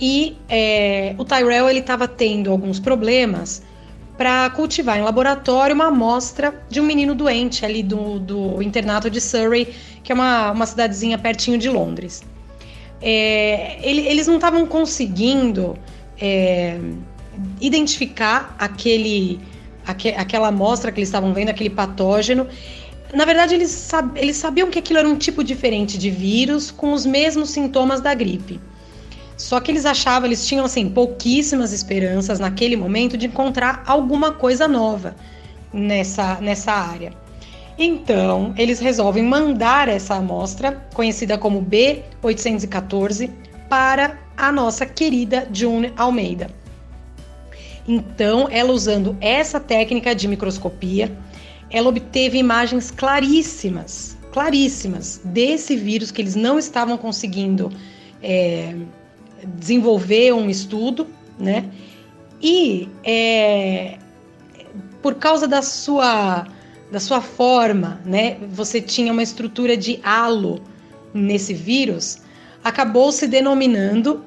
E 0.00 0.36
é, 0.48 1.14
o 1.18 1.24
Tyrell 1.24 1.68
ele 1.68 1.80
estava 1.80 2.06
tendo 2.06 2.50
alguns 2.50 2.78
problemas 2.78 3.62
para 4.18 4.50
cultivar 4.50 4.98
em 4.98 5.02
laboratório 5.02 5.72
uma 5.72 5.86
amostra 5.86 6.52
de 6.68 6.80
um 6.80 6.84
menino 6.84 7.14
doente 7.14 7.64
ali 7.64 7.84
do, 7.84 8.18
do 8.18 8.60
internato 8.60 9.08
de 9.08 9.20
Surrey, 9.20 9.72
que 10.02 10.10
é 10.10 10.14
uma, 10.14 10.50
uma 10.50 10.66
cidadezinha 10.66 11.16
pertinho 11.16 11.56
de 11.56 11.70
Londres. 11.70 12.24
É, 13.00 13.78
ele, 13.80 14.00
eles 14.08 14.26
não 14.26 14.34
estavam 14.34 14.66
conseguindo 14.66 15.78
é, 16.20 16.80
identificar 17.60 18.56
aquele, 18.58 19.40
aque, 19.86 20.08
aquela 20.08 20.48
amostra 20.48 20.90
que 20.90 20.98
eles 20.98 21.08
estavam 21.08 21.32
vendo, 21.32 21.50
aquele 21.50 21.70
patógeno. 21.70 22.48
Na 23.14 23.24
verdade, 23.24 23.54
eles, 23.54 23.70
sab, 23.70 24.18
eles 24.18 24.36
sabiam 24.36 24.68
que 24.68 24.80
aquilo 24.80 24.98
era 24.98 25.08
um 25.08 25.16
tipo 25.16 25.44
diferente 25.44 25.96
de 25.96 26.10
vírus 26.10 26.72
com 26.72 26.92
os 26.92 27.06
mesmos 27.06 27.50
sintomas 27.50 28.00
da 28.00 28.12
gripe. 28.14 28.60
Só 29.38 29.60
que 29.60 29.70
eles 29.70 29.86
achavam, 29.86 30.26
eles 30.26 30.44
tinham 30.44 30.64
assim 30.64 30.90
pouquíssimas 30.90 31.72
esperanças 31.72 32.40
naquele 32.40 32.76
momento 32.76 33.16
de 33.16 33.26
encontrar 33.26 33.84
alguma 33.86 34.32
coisa 34.32 34.66
nova 34.66 35.14
nessa, 35.72 36.40
nessa 36.40 36.72
área. 36.72 37.12
Então, 37.78 38.52
eles 38.58 38.80
resolvem 38.80 39.22
mandar 39.22 39.88
essa 39.88 40.16
amostra, 40.16 40.84
conhecida 40.92 41.38
como 41.38 41.64
B814, 41.64 43.30
para 43.68 44.18
a 44.36 44.50
nossa 44.50 44.84
querida 44.84 45.46
June 45.52 45.92
Almeida. 45.96 46.50
Então, 47.86 48.48
ela 48.50 48.72
usando 48.72 49.16
essa 49.20 49.60
técnica 49.60 50.14
de 50.16 50.26
microscopia, 50.26 51.16
ela 51.70 51.88
obteve 51.88 52.38
imagens 52.38 52.90
claríssimas, 52.90 54.18
claríssimas 54.32 55.20
desse 55.22 55.76
vírus 55.76 56.10
que 56.10 56.20
eles 56.20 56.34
não 56.34 56.58
estavam 56.58 56.96
conseguindo 56.98 57.70
é, 58.20 58.74
desenvolver 59.44 60.32
um 60.32 60.48
estudo, 60.48 61.06
né? 61.38 61.70
E 62.40 62.88
é, 63.04 63.98
por 65.02 65.14
causa 65.14 65.46
da 65.46 65.62
sua 65.62 66.46
da 66.90 66.98
sua 66.98 67.20
forma, 67.20 68.00
né? 68.04 68.38
Você 68.50 68.80
tinha 68.80 69.12
uma 69.12 69.22
estrutura 69.22 69.76
de 69.76 70.00
halo 70.02 70.62
nesse 71.12 71.52
vírus, 71.52 72.18
acabou 72.64 73.12
se 73.12 73.26
denominando 73.26 74.24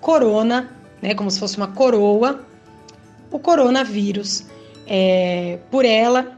corona, 0.00 0.70
né? 1.00 1.14
Como 1.14 1.30
se 1.30 1.38
fosse 1.38 1.56
uma 1.56 1.68
coroa, 1.68 2.44
o 3.30 3.38
coronavírus, 3.38 4.44
é, 4.86 5.58
por 5.70 5.84
ela 5.84 6.36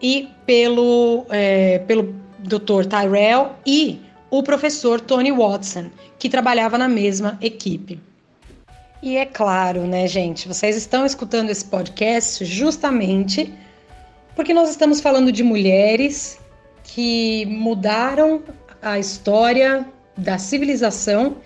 e 0.00 0.28
pelo 0.44 1.24
é, 1.30 1.78
pelo 1.80 2.14
Dr. 2.38 2.84
Tyrell 2.86 3.52
e 3.64 4.00
o 4.38 4.42
professor 4.42 5.00
Tony 5.00 5.30
Watson, 5.30 5.90
que 6.18 6.28
trabalhava 6.28 6.76
na 6.76 6.88
mesma 6.88 7.38
equipe. 7.40 8.00
E 9.00 9.16
é 9.16 9.24
claro, 9.24 9.86
né, 9.86 10.08
gente, 10.08 10.48
vocês 10.48 10.76
estão 10.76 11.06
escutando 11.06 11.50
esse 11.50 11.64
podcast 11.64 12.44
justamente 12.44 13.54
porque 14.34 14.52
nós 14.52 14.70
estamos 14.70 15.00
falando 15.00 15.30
de 15.30 15.44
mulheres 15.44 16.40
que 16.82 17.46
mudaram 17.46 18.42
a 18.82 18.98
história 18.98 19.86
da 20.16 20.36
civilização 20.36 21.36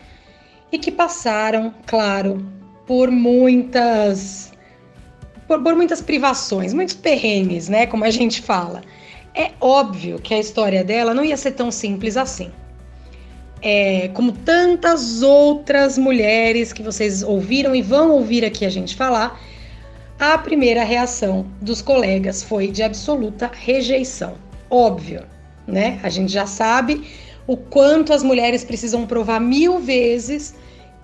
e 0.73 0.79
que 0.79 0.91
passaram, 0.91 1.75
claro, 1.87 2.43
por 2.87 3.11
muitas 3.11 4.51
por, 5.47 5.63
por, 5.63 5.75
muitas 5.75 6.01
privações, 6.01 6.73
muitos 6.73 6.95
perrengues, 6.95 7.69
né, 7.69 7.87
como 7.87 8.05
a 8.05 8.11
gente 8.11 8.41
fala. 8.41 8.81
É 9.35 9.51
óbvio 9.61 10.19
que 10.19 10.33
a 10.33 10.39
história 10.39 10.83
dela 10.83 11.13
não 11.13 11.23
ia 11.23 11.37
ser 11.37 11.53
tão 11.53 11.71
simples 11.71 12.17
assim 12.17 12.51
é, 13.63 14.09
como 14.15 14.33
tantas 14.33 15.23
outras 15.23 15.99
mulheres 15.99 16.73
que 16.73 16.83
vocês 16.83 17.23
ouviram 17.23 17.75
e 17.75 17.83
vão 17.83 18.11
ouvir 18.13 18.45
aqui 18.45 18.65
a 18.65 18.71
gente 18.71 18.95
falar, 18.95 19.41
a 20.19 20.37
primeira 20.39 20.83
reação 20.85 21.47
dos 21.61 21.81
colegas 21.81 22.43
foi 22.43 22.69
de 22.69 22.83
absoluta 22.83 23.51
rejeição. 23.53 24.35
Óbvio, 24.71 25.25
né? 25.67 25.99
A 26.03 26.09
gente 26.09 26.33
já 26.33 26.47
sabe 26.47 27.07
o 27.47 27.57
quanto 27.57 28.13
as 28.13 28.23
mulheres 28.23 28.65
precisam 28.65 29.07
provar 29.07 29.41
mil 29.41 29.79
vezes 29.79 30.55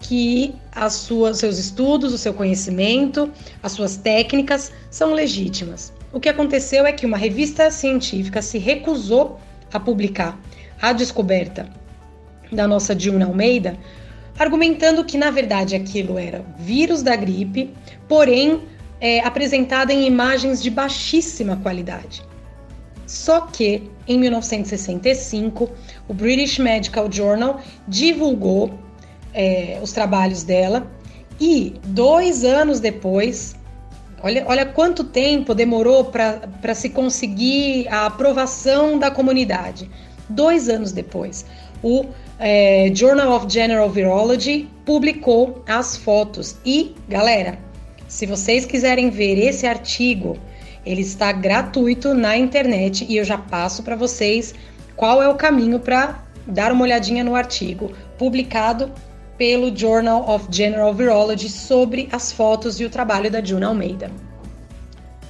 que 0.01 0.55
as 0.73 0.95
suas, 0.95 1.39
seus 1.39 1.59
estudos, 1.59 2.13
o 2.13 2.19
seu 2.19 2.35
conhecimento, 2.35 3.31
as 3.63 3.73
suas 3.73 3.97
técnicas 3.97 4.71
são 4.91 5.15
legítimas. 5.15 5.93
O 6.13 6.21
que 6.21 6.29
aconteceu 6.29 6.87
é 6.87 6.93
que 6.93 7.07
uma 7.07 7.17
revista 7.17 7.71
científica 7.71 8.43
se 8.43 8.59
recusou 8.59 9.41
a 9.73 9.81
publicar 9.81 10.39
a 10.81 10.93
descoberta 10.93 11.69
da 12.55 12.67
nossa 12.67 12.95
Dilma 12.95 13.25
Almeida, 13.25 13.77
argumentando 14.39 15.05
que 15.05 15.19
na 15.19 15.31
verdade 15.31 15.75
aquilo 15.75 16.19
era 16.19 16.45
vírus 16.59 17.03
da 17.03 17.15
gripe, 17.15 17.71
porém 18.09 18.63
é, 19.01 19.21
apresentada 19.21 19.93
em 19.93 20.07
imagens 20.07 20.63
de 20.63 20.71
baixíssima 20.71 21.57
qualidade. 21.57 22.23
Só 23.07 23.43
que 23.43 23.91
em 24.09 24.19
1965 24.19 25.71
o 26.09 26.15
British 26.15 26.59
Medical 26.59 27.11
Journal 27.11 27.61
divulgou 27.87 28.79
é, 29.33 29.79
os 29.83 29.93
trabalhos 29.93 30.43
dela 30.43 30.91
e 31.41 31.75
dois 31.85 32.45
anos 32.45 32.81
depois, 32.81 33.57
olha, 34.23 34.45
olha 34.47 34.65
quanto 34.65 35.05
tempo 35.05 35.55
demorou 35.55 36.05
para 36.05 36.75
se 36.75 36.89
conseguir 36.91 37.89
a 37.89 38.07
aprovação 38.07 38.99
da 38.99 39.11
comunidade. 39.11 39.91
Dois 40.29 40.69
anos 40.69 40.93
depois, 40.93 41.45
o 41.83 42.07
é, 42.39 42.91
Journal 42.95 43.33
of 43.33 43.53
General 43.53 43.89
Virology 43.89 44.69
publicou 44.85 45.65
as 45.67 45.97
fotos. 45.97 46.57
E, 46.65 46.95
galera, 47.09 47.59
se 48.09 48.27
vocês 48.27 48.67
quiserem 48.67 49.11
ver 49.11 49.39
esse 49.39 49.67
artigo, 49.67 50.37
ele 50.85 51.01
está 51.01 51.33
gratuito 51.33 52.13
na 52.15 52.37
internet 52.37 53.07
e 53.09 53.17
eu 53.17 53.25
já 53.25 53.39
passo 53.39 53.83
para 53.83 53.97
vocês 53.97 54.55
qual 54.97 55.23
é 55.23 55.29
o 55.29 55.35
caminho 55.35 55.81
para 55.81 56.23
dar 56.47 56.71
uma 56.73 56.85
olhadinha 56.85 57.25
no 57.25 57.35
artigo 57.35 57.91
publicado 58.19 58.93
pelo 59.39 59.75
Journal 59.77 60.29
of 60.29 60.47
General 60.51 60.95
Virology 60.95 61.49
sobre 61.49 62.09
as 62.13 62.31
fotos 62.31 62.79
e 62.79 62.85
o 62.85 62.91
trabalho 62.91 63.29
da 63.31 63.43
Juna 63.43 63.69
Almeida. 63.69 64.11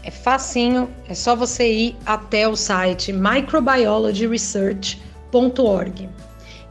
É 0.02 0.10
facinho, 0.10 0.90
é 1.08 1.14
só 1.14 1.34
você 1.34 1.72
ir 1.72 1.96
até 2.04 2.46
o 2.46 2.54
site 2.56 3.10
microbiologyresearch.org 3.12 6.10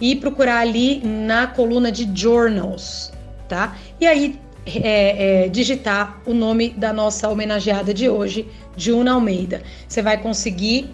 e 0.03 0.17
procurar 0.17 0.59
ali 0.59 1.01
na 1.01 1.47
coluna 1.47 1.89
de 1.89 2.11
journals, 2.13 3.09
tá? 3.47 3.77
E 4.01 4.05
aí 4.05 4.37
é, 4.65 5.45
é, 5.45 5.47
digitar 5.47 6.21
o 6.25 6.33
nome 6.33 6.71
da 6.71 6.91
nossa 6.91 7.29
homenageada 7.29 7.93
de 7.93 8.09
hoje, 8.09 8.45
Juna 8.75 9.13
Almeida. 9.13 9.63
Você 9.87 10.01
vai 10.01 10.21
conseguir 10.21 10.89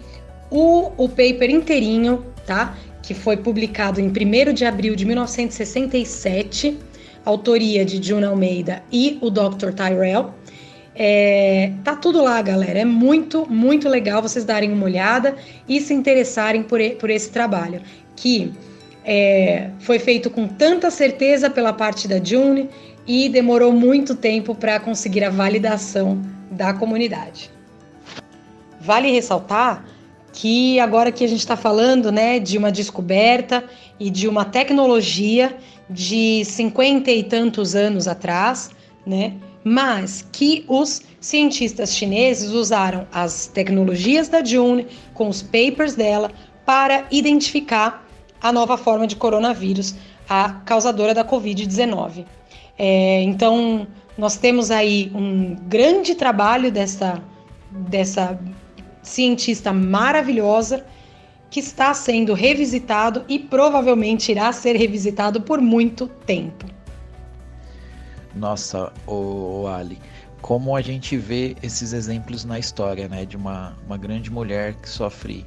o, 0.48 0.92
o 0.96 1.08
paper 1.08 1.50
inteirinho, 1.50 2.24
tá? 2.46 2.78
Que 3.02 3.12
foi 3.12 3.36
publicado 3.36 4.00
em 4.00 4.06
1 4.06 4.54
de 4.54 4.64
abril 4.64 4.94
de 4.94 5.04
1967, 5.04 6.78
autoria 7.24 7.84
de 7.84 8.00
Juna 8.00 8.28
Almeida 8.28 8.80
e 8.92 9.18
o 9.20 9.28
Dr. 9.28 9.72
Tyrell. 9.74 10.32
É, 10.94 11.72
tá 11.82 11.96
tudo 11.96 12.22
lá, 12.22 12.40
galera. 12.40 12.78
É 12.78 12.84
muito, 12.84 13.44
muito 13.50 13.88
legal 13.88 14.22
vocês 14.22 14.44
darem 14.44 14.72
uma 14.72 14.84
olhada 14.84 15.34
e 15.68 15.80
se 15.80 15.92
interessarem 15.92 16.62
por, 16.62 16.78
por 17.00 17.10
esse 17.10 17.30
trabalho. 17.30 17.80
Que 18.14 18.52
é, 19.04 19.70
foi 19.80 19.98
feito 19.98 20.30
com 20.30 20.46
tanta 20.46 20.90
certeza 20.90 21.48
pela 21.48 21.72
parte 21.72 22.06
da 22.06 22.22
June 22.22 22.68
e 23.06 23.28
demorou 23.28 23.72
muito 23.72 24.14
tempo 24.14 24.54
para 24.54 24.78
conseguir 24.78 25.24
a 25.24 25.30
validação 25.30 26.20
da 26.50 26.74
comunidade. 26.74 27.50
Vale 28.80 29.10
ressaltar 29.10 29.84
que 30.32 30.78
agora 30.78 31.10
que 31.10 31.24
a 31.24 31.28
gente 31.28 31.40
está 31.40 31.56
falando 31.56 32.12
né, 32.12 32.38
de 32.38 32.56
uma 32.56 32.70
descoberta 32.70 33.64
e 33.98 34.10
de 34.10 34.28
uma 34.28 34.44
tecnologia 34.44 35.56
de 35.88 36.44
cinquenta 36.44 37.10
e 37.10 37.22
tantos 37.22 37.74
anos 37.74 38.06
atrás, 38.06 38.70
né, 39.04 39.34
mas 39.64 40.24
que 40.32 40.64
os 40.68 41.02
cientistas 41.20 41.94
chineses 41.94 42.50
usaram 42.50 43.06
as 43.12 43.46
tecnologias 43.48 44.28
da 44.28 44.42
June 44.42 44.86
com 45.12 45.28
os 45.28 45.42
papers 45.42 45.94
dela 45.94 46.30
para 46.64 47.06
identificar 47.10 48.06
a 48.40 48.52
nova 48.52 48.76
forma 48.76 49.06
de 49.06 49.16
coronavírus, 49.16 49.94
a 50.28 50.50
causadora 50.64 51.14
da 51.14 51.24
Covid-19. 51.24 52.24
É, 52.78 53.22
então, 53.22 53.86
nós 54.16 54.36
temos 54.36 54.70
aí 54.70 55.10
um 55.14 55.54
grande 55.54 56.14
trabalho 56.14 56.70
dessa, 56.70 57.22
dessa 57.70 58.38
cientista 59.02 59.72
maravilhosa 59.72 60.84
que 61.50 61.60
está 61.60 61.92
sendo 61.92 62.32
revisitado 62.32 63.24
e 63.28 63.38
provavelmente 63.38 64.30
irá 64.30 64.52
ser 64.52 64.76
revisitado 64.76 65.40
por 65.40 65.60
muito 65.60 66.06
tempo. 66.06 66.66
Nossa, 68.34 68.92
o, 69.06 69.66
Ali, 69.66 69.98
como 70.40 70.76
a 70.76 70.80
gente 70.80 71.16
vê 71.16 71.56
esses 71.62 71.92
exemplos 71.92 72.44
na 72.44 72.58
história, 72.58 73.08
né, 73.08 73.26
de 73.26 73.36
uma, 73.36 73.76
uma 73.84 73.96
grande 73.96 74.30
mulher 74.30 74.74
que 74.74 74.88
sofre 74.88 75.44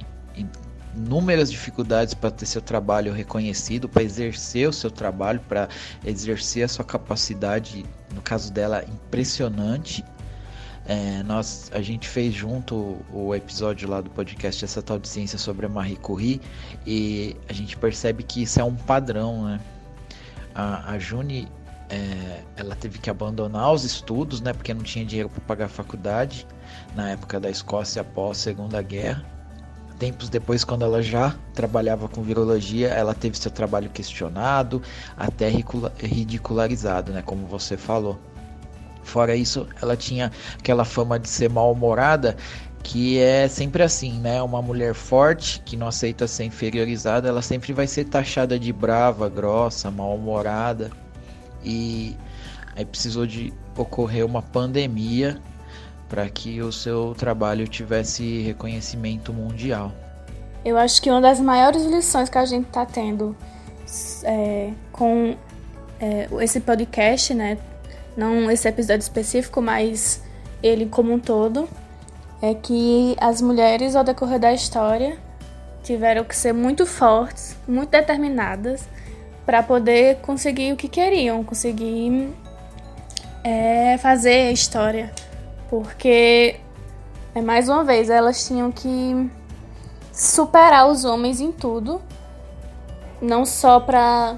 inúmeras 0.96 1.50
dificuldades 1.50 2.14
para 2.14 2.30
ter 2.30 2.46
seu 2.46 2.62
trabalho 2.62 3.12
reconhecido, 3.12 3.88
para 3.88 4.02
exercer 4.02 4.68
o 4.68 4.72
seu 4.72 4.90
trabalho, 4.90 5.40
para 5.48 5.68
exercer 6.04 6.64
a 6.64 6.68
sua 6.68 6.84
capacidade, 6.84 7.84
no 8.14 8.22
caso 8.22 8.52
dela, 8.52 8.84
impressionante. 8.84 10.04
É, 10.86 11.22
nós, 11.22 11.70
a 11.72 11.80
gente 11.80 12.06
fez 12.06 12.34
junto 12.34 12.98
o 13.10 13.34
episódio 13.34 13.88
lá 13.88 14.02
do 14.02 14.10
podcast 14.10 14.64
Essa 14.64 14.82
Tal 14.82 14.98
de 14.98 15.08
Ciência 15.08 15.38
sobre 15.38 15.64
a 15.64 15.68
Marie 15.68 15.96
Curie 15.96 16.42
e 16.86 17.34
a 17.48 17.54
gente 17.54 17.74
percebe 17.76 18.22
que 18.22 18.42
isso 18.42 18.60
é 18.60 18.64
um 18.64 18.74
padrão, 18.74 19.44
né? 19.44 19.60
A, 20.54 20.92
a 20.92 20.98
June, 20.98 21.48
é, 21.88 22.42
ela 22.56 22.76
teve 22.76 22.98
que 22.98 23.08
abandonar 23.08 23.72
os 23.72 23.82
estudos, 23.82 24.42
né? 24.42 24.52
Porque 24.52 24.74
não 24.74 24.82
tinha 24.82 25.04
dinheiro 25.04 25.30
para 25.30 25.40
pagar 25.40 25.64
a 25.66 25.68
faculdade 25.68 26.46
na 26.94 27.10
época 27.10 27.40
da 27.40 27.48
Escócia 27.48 28.02
após 28.02 28.38
a 28.38 28.40
Segunda 28.42 28.82
Guerra. 28.82 29.33
Tempos 29.98 30.28
depois, 30.28 30.64
quando 30.64 30.84
ela 30.84 31.02
já 31.02 31.34
trabalhava 31.54 32.08
com 32.08 32.22
virologia, 32.22 32.88
ela 32.88 33.14
teve 33.14 33.38
seu 33.38 33.50
trabalho 33.50 33.88
questionado, 33.90 34.82
até 35.16 35.48
ridicularizado, 35.48 37.12
né? 37.12 37.22
Como 37.22 37.46
você 37.46 37.76
falou. 37.76 38.18
Fora 39.04 39.36
isso, 39.36 39.68
ela 39.80 39.96
tinha 39.96 40.32
aquela 40.58 40.84
fama 40.84 41.18
de 41.18 41.28
ser 41.28 41.48
mal-humorada, 41.48 42.36
que 42.82 43.18
é 43.18 43.46
sempre 43.48 43.82
assim, 43.82 44.18
né? 44.18 44.42
Uma 44.42 44.60
mulher 44.60 44.94
forte 44.94 45.60
que 45.64 45.76
não 45.76 45.86
aceita 45.86 46.26
ser 46.26 46.44
inferiorizada, 46.44 47.28
ela 47.28 47.42
sempre 47.42 47.72
vai 47.72 47.86
ser 47.86 48.04
taxada 48.04 48.58
de 48.58 48.72
brava, 48.72 49.28
grossa, 49.28 49.90
mal-humorada. 49.90 50.90
E 51.62 52.16
aí 52.74 52.84
precisou 52.84 53.26
de 53.26 53.52
ocorrer 53.76 54.24
uma 54.26 54.42
pandemia 54.42 55.40
para 56.08 56.28
que 56.28 56.60
o 56.60 56.72
seu 56.72 57.14
trabalho 57.16 57.66
tivesse 57.66 58.42
reconhecimento 58.42 59.32
mundial. 59.32 59.92
Eu 60.64 60.78
acho 60.78 61.00
que 61.02 61.10
uma 61.10 61.20
das 61.20 61.40
maiores 61.40 61.84
lições 61.84 62.28
que 62.28 62.38
a 62.38 62.44
gente 62.44 62.66
está 62.66 62.86
tendo 62.86 63.36
é, 64.22 64.70
com 64.90 65.36
é, 66.00 66.28
esse 66.40 66.60
podcast, 66.60 67.34
né, 67.34 67.58
não 68.16 68.50
esse 68.50 68.66
episódio 68.68 69.02
específico, 69.02 69.60
mas 69.60 70.22
ele 70.62 70.86
como 70.86 71.12
um 71.12 71.18
todo, 71.18 71.68
é 72.40 72.54
que 72.54 73.16
as 73.20 73.40
mulheres 73.40 73.94
ao 73.96 74.04
decorrer 74.04 74.38
da 74.38 74.52
história 74.52 75.18
tiveram 75.82 76.24
que 76.24 76.34
ser 76.34 76.52
muito 76.52 76.86
fortes, 76.86 77.56
muito 77.68 77.90
determinadas 77.90 78.88
para 79.44 79.62
poder 79.62 80.16
conseguir 80.16 80.72
o 80.72 80.76
que 80.76 80.88
queriam, 80.88 81.44
conseguir 81.44 82.32
é, 83.42 83.98
fazer 83.98 84.48
a 84.48 84.52
história, 84.52 85.12
porque 85.68 86.56
é 87.34 87.40
mais 87.40 87.68
uma 87.68 87.82
vez 87.84 88.10
elas 88.10 88.46
tinham 88.46 88.70
que 88.70 89.30
superar 90.12 90.88
os 90.88 91.04
homens 91.04 91.40
em 91.40 91.50
tudo, 91.50 92.00
não 93.20 93.44
só 93.44 93.80
para 93.80 94.36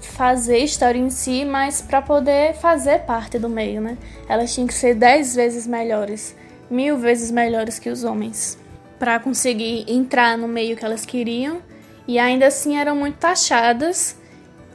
fazer 0.00 0.58
história 0.58 0.98
em 0.98 1.10
si, 1.10 1.44
mas 1.44 1.80
para 1.80 2.02
poder 2.02 2.54
fazer 2.54 3.00
parte 3.00 3.38
do 3.38 3.48
meio, 3.48 3.80
né? 3.80 3.96
Elas 4.28 4.52
tinham 4.52 4.66
que 4.66 4.74
ser 4.74 4.94
dez 4.94 5.34
vezes 5.34 5.66
melhores, 5.66 6.36
mil 6.70 6.98
vezes 6.98 7.30
melhores 7.30 7.78
que 7.78 7.88
os 7.88 8.04
homens, 8.04 8.58
para 8.98 9.18
conseguir 9.18 9.84
entrar 9.88 10.36
no 10.36 10.48
meio 10.48 10.76
que 10.76 10.84
elas 10.84 11.06
queriam. 11.06 11.62
E 12.06 12.18
ainda 12.18 12.46
assim 12.48 12.76
eram 12.76 12.94
muito 12.96 13.16
taxadas 13.16 14.16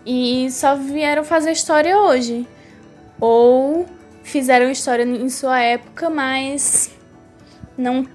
e 0.06 0.50
só 0.52 0.76
vieram 0.76 1.24
fazer 1.24 1.52
história 1.52 1.98
hoje. 1.98 2.48
Ou 3.20 3.86
fizeram 4.30 4.70
história 4.70 5.04
em 5.04 5.30
sua 5.30 5.60
época, 5.60 6.10
mas 6.10 6.92
não 7.78 8.08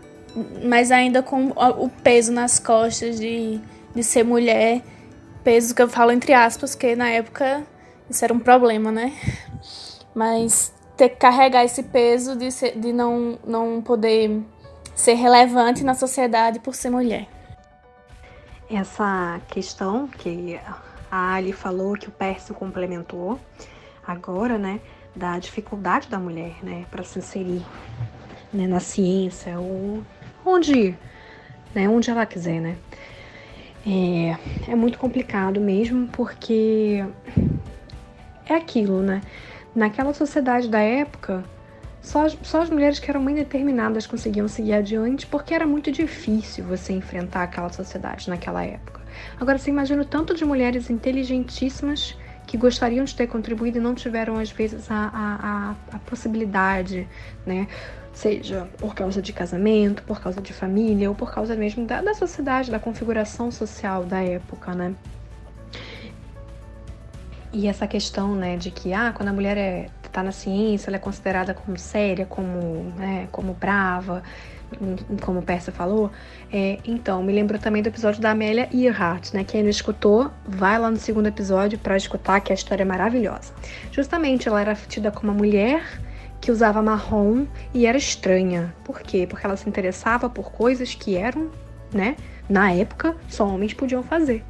mas 0.65 0.91
ainda 0.91 1.23
com 1.23 1.49
o 1.51 1.89
peso 1.89 2.33
nas 2.33 2.59
costas 2.59 3.21
de, 3.21 3.61
de 3.95 4.03
ser 4.03 4.25
mulher 4.25 4.83
peso 5.45 5.75
que 5.75 5.83
eu 5.83 5.89
falo 5.89 6.11
entre 6.11 6.33
aspas, 6.33 6.75
que 6.75 6.97
na 6.97 7.11
época 7.11 7.63
isso 8.09 8.25
era 8.25 8.33
um 8.33 8.39
problema, 8.39 8.91
né? 8.91 9.13
Mas 10.15 10.73
ter 10.97 11.11
que 11.11 11.17
carregar 11.17 11.65
esse 11.65 11.83
peso 11.83 12.35
de, 12.35 12.51
ser, 12.51 12.79
de 12.79 12.93
não, 12.93 13.39
não 13.47 13.83
poder 13.83 14.43
ser 14.95 15.15
relevante 15.15 15.85
na 15.85 15.95
sociedade 15.95 16.59
por 16.59 16.75
ser 16.75 16.91
mulher. 16.91 17.29
Essa 18.71 19.41
questão 19.49 20.09
que 20.09 20.59
a 21.11 21.35
Ali 21.35 21.53
falou, 21.53 21.95
que 21.95 22.09
o 22.09 22.13
Pércio 22.13 22.55
complementou 22.55 23.39
agora, 24.07 24.57
né, 24.57 24.81
da 25.15 25.39
dificuldade 25.39 26.09
da 26.09 26.19
mulher, 26.19 26.57
né, 26.63 26.87
para 26.91 27.05
se 27.05 27.19
inserir 27.19 27.63
né, 28.53 28.67
na 28.67 28.81
ciência 28.81 29.59
ou 29.59 30.03
onde, 30.45 30.97
né, 31.75 31.89
onde 31.89 32.11
ela 32.11 32.27
quiser, 32.27 32.61
né. 32.61 32.77
É, 33.87 34.71
é 34.73 34.75
muito 34.75 34.99
complicado 34.99 35.61
mesmo, 35.61 36.09
porque 36.09 37.05
é 38.47 38.55
aquilo, 38.55 39.03
né? 39.03 39.21
Naquela 39.75 40.15
sociedade 40.15 40.69
da 40.69 40.81
época, 40.81 41.45
só 42.01 42.25
as, 42.25 42.39
só 42.43 42.63
as 42.63 42.71
mulheres 42.71 42.99
que 42.99 43.11
eram 43.11 43.23
bem 43.25 43.35
determinadas 43.35 44.07
conseguiam 44.07 44.49
seguir 44.49 44.73
adiante, 44.73 45.27
porque 45.27 45.55
era 45.55 45.67
muito 45.67 45.93
difícil 45.93 46.65
você 46.65 46.95
enfrentar 46.95 47.43
aquela 47.43 47.71
sociedade 47.71 48.31
naquela 48.31 48.65
época. 48.65 49.01
Agora, 49.39 49.59
você 49.59 49.71
imagina 49.71 50.03
o 50.03 50.05
tanto 50.05 50.35
de 50.35 50.45
mulheres 50.45 50.89
inteligentíssimas 50.89 52.17
que 52.47 52.57
gostariam 52.57 53.05
de 53.05 53.15
ter 53.15 53.27
contribuído 53.27 53.79
e 53.79 53.81
não 53.81 53.95
tiveram, 53.95 54.39
às 54.39 54.51
vezes, 54.51 54.91
a, 54.91 54.95
a, 54.95 55.75
a, 55.93 55.97
a 55.97 55.99
possibilidade, 56.01 57.09
né? 57.47 57.67
seja 58.15 58.69
por 58.79 58.95
causa 58.95 59.21
de 59.21 59.33
casamento, 59.33 60.03
por 60.05 60.21
causa 60.21 60.41
de 60.41 60.53
família 60.53 61.09
ou 61.09 61.17
por 61.17 61.33
causa 61.33 61.57
mesmo 61.57 61.85
da, 61.85 62.01
da 62.01 62.15
sociedade, 62.15 62.71
da 62.71 62.79
configuração 62.79 63.51
social 63.51 64.05
da 64.05 64.23
época, 64.23 64.73
né? 64.73 64.95
E 67.53 67.69
essa 67.69 67.87
questão, 67.87 68.35
né, 68.35 68.57
de 68.57 68.71
que 68.71 68.93
ah, 68.93 69.13
quando 69.15 69.29
a 69.29 69.33
mulher 69.33 69.57
é, 69.57 69.89
tá 70.11 70.23
na 70.23 70.33
ciência, 70.33 70.91
ela 70.91 70.97
é 70.97 70.99
considerada 70.99 71.55
como 71.55 71.77
séria, 71.79 72.25
como, 72.25 72.93
né, 72.97 73.29
como 73.31 73.53
brava, 73.53 74.23
como 75.21 75.41
o 75.41 75.43
Persa 75.43 75.73
falou, 75.73 76.11
é, 76.53 76.79
então, 76.85 77.23
me 77.23 77.33
lembrou 77.33 77.61
também 77.61 77.83
do 77.83 77.89
episódio 77.89 78.21
da 78.21 78.31
Amélia 78.31 78.69
Earhart, 78.73 79.33
né? 79.33 79.45
Quem 79.45 79.63
não 79.63 79.71
escutou, 79.71 80.31
vai 80.47 80.79
lá 80.79 80.91
no 80.91 80.97
segundo 80.97 81.27
episódio 81.27 81.79
para 81.79 81.97
escutar, 81.97 82.41
que 82.41 82.53
a 82.53 82.55
história 82.55 82.83
é 82.83 82.87
maravilhosa. 82.87 83.53
Justamente, 83.91 84.49
ela 84.49 84.61
era 84.61 84.75
tida 84.75 85.11
como 85.11 85.33
uma 85.33 85.39
mulher 85.39 86.01
que 86.41 86.51
usava 86.51 86.83
marrom 86.83 87.47
e 87.73 87.87
era 87.87 87.97
estranha. 87.97 88.75
Por 88.85 89.01
quê? 89.01 89.27
Porque 89.29 89.47
ela 89.47 89.57
se 89.57 89.69
interessava 89.69 90.29
por 90.29 90.53
coisas 90.53 90.95
que 90.95 91.17
eram, 91.17 91.51
né, 91.93 92.17
na 92.49 92.71
época, 92.73 93.17
só 93.29 93.47
homens 93.49 93.73
podiam 93.73 94.03
fazer. 94.03 94.45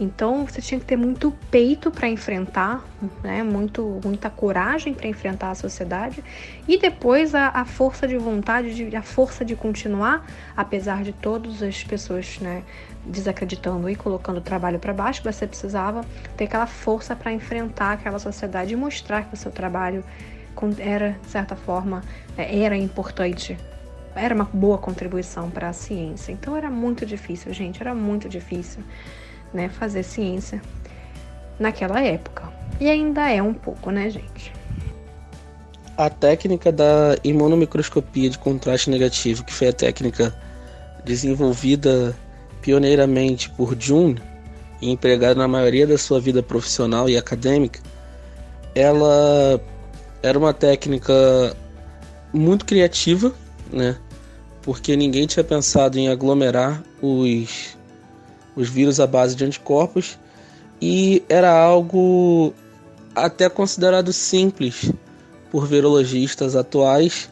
Então 0.00 0.46
você 0.46 0.62
tinha 0.62 0.80
que 0.80 0.86
ter 0.86 0.96
muito 0.96 1.30
peito 1.50 1.90
para 1.90 2.08
enfrentar, 2.08 2.82
né? 3.22 3.42
Muito, 3.42 4.00
muita 4.02 4.30
coragem 4.30 4.94
para 4.94 5.06
enfrentar 5.06 5.50
a 5.50 5.54
sociedade 5.54 6.24
e 6.66 6.78
depois 6.78 7.34
a, 7.34 7.48
a, 7.48 7.66
força 7.66 8.08
de 8.08 8.16
vontade, 8.16 8.74
de, 8.74 8.96
a 8.96 9.02
força 9.02 9.44
de 9.44 9.54
continuar, 9.54 10.24
apesar 10.56 11.02
de 11.02 11.12
todas 11.12 11.62
as 11.62 11.84
pessoas, 11.84 12.38
né, 12.40 12.62
desacreditando 13.04 13.90
e 13.90 13.94
colocando 13.94 14.38
o 14.38 14.40
trabalho 14.40 14.78
para 14.78 14.94
baixo, 14.94 15.22
você 15.22 15.46
precisava 15.46 16.02
ter 16.34 16.44
aquela 16.44 16.66
força 16.66 17.14
para 17.14 17.30
enfrentar 17.30 17.92
aquela 17.92 18.18
sociedade 18.18 18.72
e 18.72 18.76
mostrar 18.76 19.24
que 19.24 19.34
o 19.34 19.36
seu 19.36 19.50
trabalho 19.50 20.02
era, 20.78 21.18
de 21.22 21.28
certa 21.28 21.54
forma, 21.54 22.02
é, 22.38 22.62
era 22.62 22.76
importante, 22.76 23.58
era 24.14 24.34
uma 24.34 24.44
boa 24.44 24.78
contribuição 24.78 25.50
para 25.50 25.68
a 25.68 25.72
ciência. 25.74 26.32
Então 26.32 26.56
era 26.56 26.70
muito 26.70 27.04
difícil, 27.04 27.52
gente, 27.52 27.82
era 27.82 27.94
muito 27.94 28.30
difícil 28.30 28.82
né, 29.52 29.68
fazer 29.68 30.02
ciência 30.02 30.60
naquela 31.58 32.02
época. 32.02 32.50
E 32.80 32.88
ainda 32.88 33.30
é 33.30 33.42
um 33.42 33.52
pouco, 33.52 33.90
né, 33.90 34.08
gente? 34.08 34.52
A 35.96 36.08
técnica 36.08 36.72
da 36.72 37.16
imunomicroscopia 37.22 38.30
de 38.30 38.38
contraste 38.38 38.88
negativo, 38.88 39.44
que 39.44 39.52
foi 39.52 39.68
a 39.68 39.72
técnica 39.72 40.34
desenvolvida 41.04 42.16
pioneiramente 42.62 43.50
por 43.50 43.76
June 43.78 44.20
e 44.80 44.90
empregada 44.90 45.34
na 45.34 45.46
maioria 45.46 45.86
da 45.86 45.98
sua 45.98 46.20
vida 46.20 46.42
profissional 46.42 47.08
e 47.08 47.16
acadêmica, 47.18 47.80
ela 48.74 49.60
era 50.22 50.38
uma 50.38 50.54
técnica 50.54 51.54
muito 52.32 52.64
criativa, 52.64 53.34
né? 53.70 53.96
Porque 54.62 54.96
ninguém 54.96 55.26
tinha 55.26 55.44
pensado 55.44 55.98
em 55.98 56.08
aglomerar 56.08 56.82
os, 57.02 57.76
os 58.56 58.68
vírus 58.68 59.00
à 59.00 59.06
base 59.06 59.34
de 59.34 59.44
anticorpos 59.44 60.18
e 60.80 61.22
era 61.28 61.50
algo 61.50 62.54
até 63.14 63.48
considerado 63.48 64.12
simples 64.12 64.92
por 65.50 65.66
virologistas 65.66 66.56
atuais, 66.56 67.28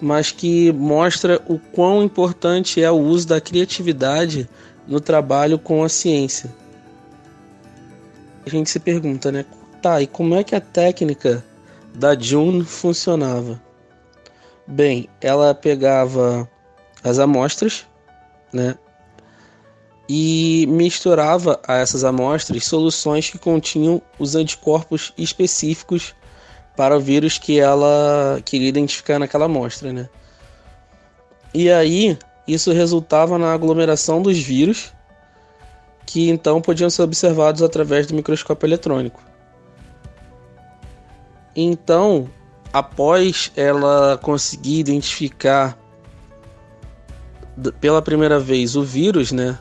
mas 0.00 0.30
que 0.30 0.70
mostra 0.72 1.40
o 1.46 1.58
quão 1.58 2.02
importante 2.02 2.82
é 2.82 2.90
o 2.90 2.98
uso 2.98 3.26
da 3.26 3.40
criatividade 3.40 4.48
no 4.86 5.00
trabalho 5.00 5.58
com 5.58 5.82
a 5.82 5.88
ciência. 5.88 6.54
A 8.46 8.50
gente 8.50 8.68
se 8.68 8.78
pergunta, 8.78 9.32
né? 9.32 9.44
Tá, 9.80 10.02
e 10.02 10.06
como 10.06 10.34
é 10.34 10.44
que 10.44 10.54
a 10.54 10.60
técnica 10.60 11.44
da 11.94 12.18
June 12.18 12.64
funcionava? 12.64 13.60
Bem, 14.66 15.08
ela 15.20 15.54
pegava 15.54 16.48
as 17.02 17.18
amostras, 17.18 17.86
né? 18.52 18.76
E 20.08 20.66
misturava 20.68 21.58
a 21.66 21.76
essas 21.76 22.04
amostras 22.04 22.64
soluções 22.64 23.30
que 23.30 23.38
continham 23.38 24.02
os 24.18 24.34
anticorpos 24.34 25.12
específicos 25.16 26.14
para 26.76 26.96
o 26.96 27.00
vírus 27.00 27.38
que 27.38 27.58
ela 27.58 28.40
queria 28.44 28.68
identificar 28.68 29.18
naquela 29.18 29.46
amostra, 29.46 29.92
né? 29.92 30.08
E 31.54 31.70
aí, 31.70 32.18
isso 32.46 32.72
resultava 32.72 33.38
na 33.38 33.54
aglomeração 33.54 34.20
dos 34.20 34.38
vírus, 34.38 34.92
que 36.04 36.28
então 36.28 36.60
podiam 36.60 36.90
ser 36.90 37.02
observados 37.02 37.62
através 37.62 38.06
do 38.06 38.14
microscópio 38.14 38.66
eletrônico. 38.66 39.22
Então, 41.56 42.28
após 42.72 43.52
ela 43.56 44.18
conseguir 44.20 44.80
identificar 44.80 45.78
pela 47.80 48.02
primeira 48.02 48.40
vez 48.40 48.74
o 48.74 48.82
vírus, 48.82 49.30
né, 49.30 49.56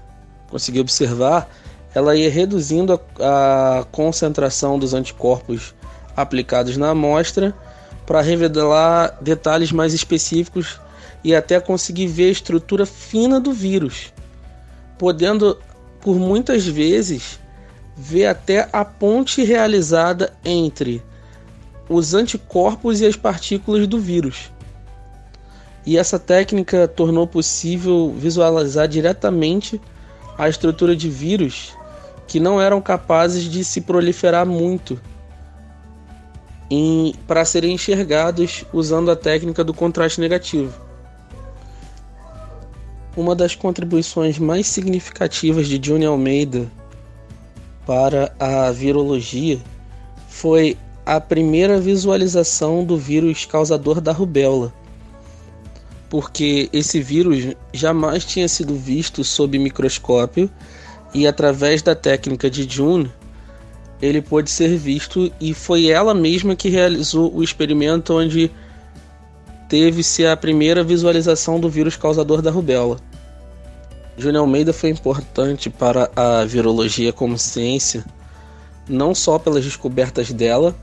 conseguir 0.54 0.82
observar, 0.82 1.50
ela 1.96 2.16
ia 2.16 2.30
reduzindo 2.30 2.94
a, 3.20 3.80
a 3.80 3.84
concentração 3.86 4.78
dos 4.78 4.94
anticorpos 4.94 5.74
aplicados 6.16 6.78
na 6.78 6.92
amostra 6.92 7.56
para 8.06 8.22
revelar 8.22 9.18
detalhes 9.20 9.72
mais 9.72 9.96
específicos 9.96 10.80
e 11.24 11.34
até 11.34 11.60
conseguir 11.60 12.06
ver 12.06 12.28
a 12.28 12.32
estrutura 12.32 12.86
fina 12.86 13.40
do 13.40 13.52
vírus, 13.52 14.14
podendo 15.00 15.58
por 16.00 16.18
muitas 16.18 16.68
vezes 16.68 17.40
ver 17.98 18.28
até 18.28 18.70
a 18.72 18.86
ponte 18.86 19.44
realizada 19.44 20.34
entre 20.46 21.02
os 21.90 22.14
anticorpos 22.14 23.02
e 23.02 23.08
as 23.08 23.16
partículas 23.16 23.88
do 23.88 24.00
vírus. 24.00 24.52
E 25.84 25.98
essa 25.98 26.20
técnica 26.20 26.88
tornou 26.88 27.26
possível 27.26 28.14
visualizar 28.16 28.88
diretamente 28.88 29.82
a 30.38 30.50
estrutura 30.50 30.96
de 30.96 31.10
vírus 31.10 31.74
que 32.28 32.40
não 32.40 32.60
eram 32.60 32.82
capazes 32.82 33.44
de 33.44 33.64
se 33.64 33.82
proliferar 33.82 34.46
muito 34.46 35.00
para 37.28 37.46
serem 37.46 37.74
enxergados 37.74 38.66
usando 38.74 39.12
a 39.12 39.16
técnica 39.16 39.64
do 39.64 39.74
contraste 39.74 40.20
negativo. 40.20 40.74
Uma 43.16 43.36
das 43.36 43.54
contribuições 43.54 44.40
mais 44.40 44.66
significativas 44.66 45.68
de 45.68 45.78
Johnny 45.78 46.06
Almeida 46.06 46.66
para 47.86 48.34
a 48.40 48.72
virologia 48.72 49.60
foi 50.28 50.76
a 51.06 51.22
primeira 51.22 51.80
visualização 51.80 52.84
do 52.84 52.98
vírus 52.98 53.46
causador 53.46 54.02
da 54.02 54.12
rubéola, 54.12 54.74
porque 56.14 56.70
esse 56.72 57.02
vírus 57.02 57.56
jamais 57.74 58.24
tinha 58.24 58.48
sido 58.48 58.76
visto 58.76 59.24
sob 59.24 59.58
microscópio 59.58 60.48
e 61.12 61.26
através 61.26 61.82
da 61.82 61.96
técnica 61.96 62.52
de 62.52 62.70
June 62.70 63.12
ele 64.00 64.22
pôde 64.22 64.52
ser 64.52 64.78
visto 64.78 65.34
e 65.42 65.56
foi 65.56 65.88
ela 65.88 66.14
mesma 66.14 66.56
que 66.56 66.70
realizou 66.70 67.34
o 67.34 67.42
experimento 67.42 68.14
onde 68.14 68.52
teve-se 69.68 70.24
a 70.24 70.38
primeira 70.38 70.84
visualização 70.84 71.60
do 71.60 71.68
vírus 71.68 71.96
causador 71.96 72.44
da 72.44 72.52
rubéola. 72.52 73.00
Júnior 74.16 74.42
Almeida 74.42 74.72
foi 74.72 74.92
importante 74.92 75.68
para 75.68 76.12
a 76.16 76.46
virologia 76.46 77.12
como 77.12 77.40
ciência, 77.40 78.06
não 78.88 79.16
só 79.16 79.40
pelas 79.40 79.66
descobertas 79.66 80.32
dela, 80.32 80.76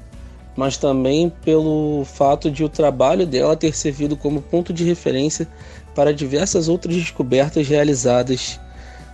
mas 0.60 0.76
também 0.76 1.32
pelo 1.42 2.04
fato 2.04 2.50
de 2.50 2.62
o 2.62 2.68
trabalho 2.68 3.26
dela 3.26 3.56
ter 3.56 3.74
servido 3.74 4.14
como 4.14 4.42
ponto 4.42 4.74
de 4.74 4.84
referência 4.84 5.48
para 5.94 6.12
diversas 6.12 6.68
outras 6.68 6.94
descobertas 6.96 7.66
realizadas 7.66 8.60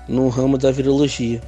no 0.08 0.28
ramo 0.28 0.58
da 0.58 0.72
virologia. 0.72 1.40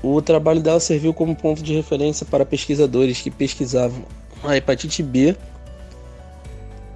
O 0.00 0.22
trabalho 0.22 0.60
dela 0.60 0.78
serviu 0.78 1.12
como 1.12 1.34
ponto 1.34 1.60
de 1.60 1.74
referência 1.74 2.24
para 2.24 2.46
pesquisadores 2.46 3.20
que 3.20 3.32
pesquisavam 3.32 4.04
a 4.44 4.56
hepatite 4.56 5.02
B, 5.02 5.34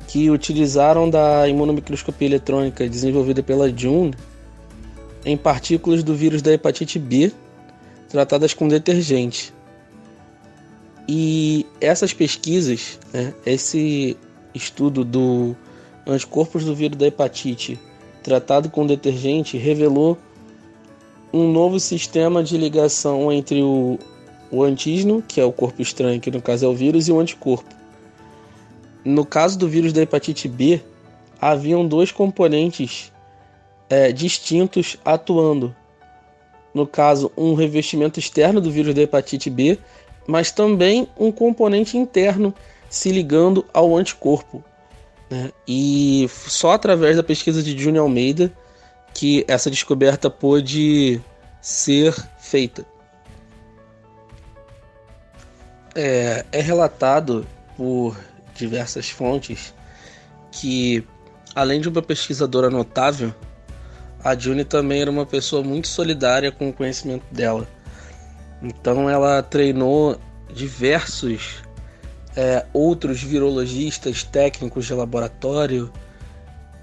que 0.07 0.31
utilizaram 0.31 1.11
da 1.11 1.49
imunomicroscopia 1.49 2.29
eletrônica 2.29 2.89
desenvolvida 2.89 3.43
pela 3.43 3.77
June 3.77 4.15
em 5.25 5.37
partículas 5.37 6.05
do 6.05 6.15
vírus 6.15 6.43
da 6.43 6.53
hepatite 6.53 6.97
B 6.97 7.33
tratadas 8.09 8.55
com 8.55 8.69
detergente. 8.69 9.58
E 11.09 11.65
essas 11.81 12.13
pesquisas, 12.13 12.99
né, 13.13 13.33
esse 13.47 14.17
estudo 14.55 15.05
do 15.05 15.57
anticorpos 16.07 16.65
do 16.65 16.75
vírus 16.75 16.99
da 16.99 17.07
hepatite 17.07 17.79
tratado 18.23 18.69
com 18.69 18.87
detergente 18.87 19.57
revelou 19.57 20.19
um 21.33 21.51
novo 21.51 21.81
sistema 21.81 22.43
de 22.43 22.59
ligação 22.59 23.33
entre 23.33 23.63
o, 23.63 23.99
o 24.51 24.63
antígeno, 24.63 25.23
que 25.27 25.41
é 25.41 25.45
o 25.45 25.53
corpo 25.53 25.81
estranho, 25.81 26.21
que 26.21 26.31
no 26.31 26.43
caso 26.43 26.67
é 26.67 26.69
o 26.69 26.75
vírus, 26.75 27.09
e 27.09 27.13
o 27.13 27.19
anticorpo. 27.19 27.75
No 29.05 29.25
caso 29.25 29.59
do 29.59 29.69
vírus 29.69 29.93
da 29.93 30.03
hepatite 30.03 30.47
B, 30.49 30.83
haviam 31.41 31.87
dois 31.87 32.13
componentes 32.13 33.13
é, 33.89 34.13
distintos 34.13 34.99
atuando. 35.05 35.75
No 36.75 36.87
caso, 36.87 37.33
um 37.37 37.55
revestimento 37.55 38.19
externo 38.19 38.61
do 38.61 38.71
vírus 38.71 38.95
da 38.95 39.03
hepatite 39.03 39.49
B 39.49 39.79
mas 40.29 40.53
também 40.53 41.09
um 41.19 41.33
componente 41.33 41.97
interno 41.97 42.55
se 42.91 43.11
ligando 43.11 43.65
ao 43.73 43.97
anticorpo. 43.97 44.63
Né? 45.31 45.51
E 45.67 46.29
só 46.47 46.73
através 46.73 47.17
da 47.17 47.23
pesquisa 47.23 47.63
de 47.63 47.77
Júnior 47.77 48.03
Almeida 48.03 48.53
que 49.15 49.43
essa 49.49 49.71
descoberta 49.71 50.29
pôde 50.29 51.19
ser 51.63 52.15
feita. 52.39 52.85
É, 55.95 56.45
é 56.53 56.61
relatado 56.61 57.47
por 57.75 58.15
diversas 58.55 59.09
fontes 59.09 59.73
que, 60.53 61.03
além 61.55 61.81
de 61.81 61.89
uma 61.89 62.03
pesquisadora 62.03 62.69
notável, 62.69 63.35
a 64.23 64.37
Juni 64.37 64.65
também 64.65 65.01
era 65.01 65.11
uma 65.11 65.25
pessoa 65.25 65.63
muito 65.63 65.89
solidária 65.89 66.53
com 66.53 66.69
o 66.69 66.73
conhecimento 66.73 67.25
dela. 67.33 67.67
Então 68.63 69.09
ela 69.09 69.43
treinou 69.43 70.19
diversos 70.53 71.63
é, 72.37 72.65
outros 72.73 73.23
virologistas, 73.23 74.23
técnicos 74.23 74.87
de 74.87 74.95
laboratório, 74.95 75.93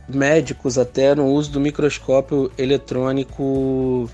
médicos 0.08 0.78
até 0.78 1.16
no 1.16 1.28
uso 1.28 1.52
do 1.52 1.60
microscópio 1.60 2.52
eletrônico. 2.58 4.10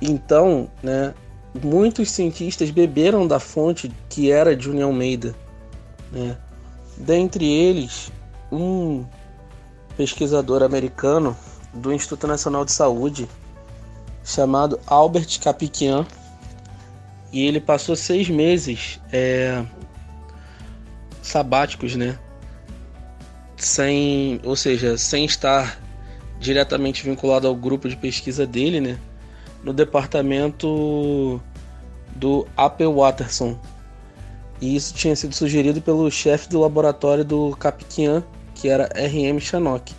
Então, 0.00 0.70
né, 0.82 1.14
muitos 1.62 2.10
cientistas 2.10 2.70
beberam 2.70 3.26
da 3.26 3.40
fonte 3.40 3.90
que 4.08 4.30
era 4.30 4.56
de 4.56 4.70
União 4.70 4.90
Almeida. 4.90 5.34
Né? 6.12 6.36
Dentre 6.96 7.46
eles, 7.46 8.12
um 8.50 9.04
pesquisador 9.96 10.62
americano 10.62 11.36
do 11.72 11.92
Instituto 11.92 12.26
Nacional 12.26 12.64
de 12.64 12.72
Saúde, 12.72 13.28
chamado 14.24 14.80
Albert 14.86 15.38
Capiquian 15.40 16.06
e 17.32 17.46
ele 17.46 17.60
passou 17.60 17.94
seis 17.94 18.28
meses 18.28 19.00
é, 19.12 19.62
sabáticos, 21.20 21.94
né? 21.94 22.18
Sem, 23.56 24.40
ou 24.44 24.56
seja, 24.56 24.96
sem 24.96 25.24
estar 25.24 25.78
diretamente 26.38 27.04
vinculado 27.04 27.46
ao 27.46 27.54
grupo 27.54 27.88
de 27.88 27.96
pesquisa 27.96 28.46
dele, 28.46 28.80
né? 28.80 28.98
No 29.62 29.72
departamento 29.72 31.40
do 32.14 32.46
Apple 32.56 32.86
Watterson. 32.86 33.58
E 34.60 34.76
isso 34.76 34.94
tinha 34.94 35.16
sido 35.16 35.34
sugerido 35.34 35.82
pelo 35.82 36.10
chefe 36.10 36.48
do 36.48 36.60
laboratório 36.60 37.24
do 37.24 37.56
Capiquian, 37.56 38.22
que 38.54 38.68
era 38.68 38.88
R.M. 38.94 39.40
Chanok. 39.40 39.92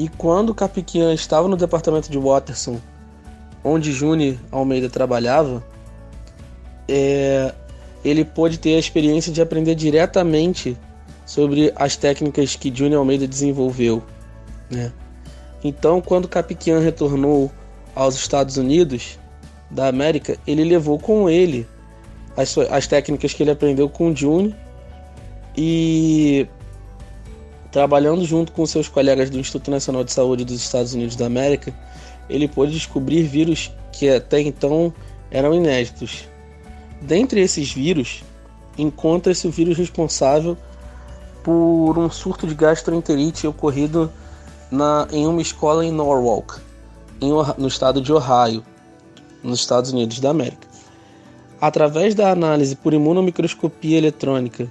E 0.00 0.08
quando 0.08 0.54
Capiquian 0.54 1.12
estava 1.12 1.46
no 1.46 1.58
departamento 1.58 2.10
de 2.10 2.16
Watterson, 2.16 2.80
onde 3.62 3.92
Juni 3.92 4.40
Almeida 4.50 4.88
trabalhava, 4.88 5.62
é, 6.88 7.54
ele 8.02 8.24
pôde 8.24 8.58
ter 8.58 8.76
a 8.76 8.78
experiência 8.78 9.30
de 9.30 9.42
aprender 9.42 9.74
diretamente 9.74 10.74
sobre 11.26 11.70
as 11.76 11.96
técnicas 11.96 12.56
que 12.56 12.74
Juni 12.74 12.94
Almeida 12.94 13.28
desenvolveu. 13.28 14.02
Né? 14.70 14.90
Então, 15.62 16.00
quando 16.00 16.26
Capiquian 16.26 16.80
retornou 16.80 17.52
aos 17.94 18.14
Estados 18.14 18.56
Unidos 18.56 19.18
da 19.70 19.86
América, 19.88 20.38
ele 20.46 20.64
levou 20.64 20.98
com 20.98 21.28
ele 21.28 21.68
as, 22.38 22.56
as 22.56 22.86
técnicas 22.86 23.34
que 23.34 23.42
ele 23.42 23.50
aprendeu 23.50 23.86
com 23.86 24.16
Juni 24.16 24.56
e 25.54 26.48
trabalhando 27.70 28.24
junto 28.24 28.52
com 28.52 28.66
seus 28.66 28.88
colegas 28.88 29.30
do 29.30 29.38
Instituto 29.38 29.70
Nacional 29.70 30.04
de 30.04 30.12
Saúde 30.12 30.44
dos 30.44 30.60
Estados 30.60 30.92
Unidos 30.94 31.16
da 31.16 31.26
América, 31.26 31.72
ele 32.28 32.48
pôde 32.48 32.72
descobrir 32.72 33.22
vírus 33.22 33.72
que 33.92 34.08
até 34.08 34.40
então 34.40 34.92
eram 35.30 35.54
inéditos. 35.54 36.28
Dentre 37.00 37.40
esses 37.40 37.72
vírus, 37.72 38.22
encontra-se 38.76 39.46
o 39.46 39.50
vírus 39.50 39.76
responsável 39.78 40.56
por 41.42 41.98
um 41.98 42.10
surto 42.10 42.46
de 42.46 42.54
gastroenterite 42.54 43.46
ocorrido 43.46 44.12
na, 44.70 45.08
em 45.10 45.26
uma 45.26 45.40
escola 45.40 45.84
em 45.84 45.90
Norwalk, 45.92 46.60
em, 47.20 47.30
no 47.56 47.68
estado 47.68 48.00
de 48.00 48.12
Ohio, 48.12 48.62
nos 49.42 49.60
Estados 49.60 49.92
Unidos 49.92 50.20
da 50.20 50.30
América. 50.30 50.68
Através 51.60 52.14
da 52.14 52.30
análise 52.30 52.74
por 52.74 52.92
imunomicroscopia 52.92 53.98
eletrônica 53.98 54.70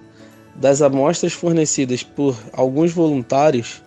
das 0.60 0.82
amostras 0.82 1.32
fornecidas 1.32 2.04
por 2.04 2.38
alguns 2.52 2.92
voluntários, 2.92 3.82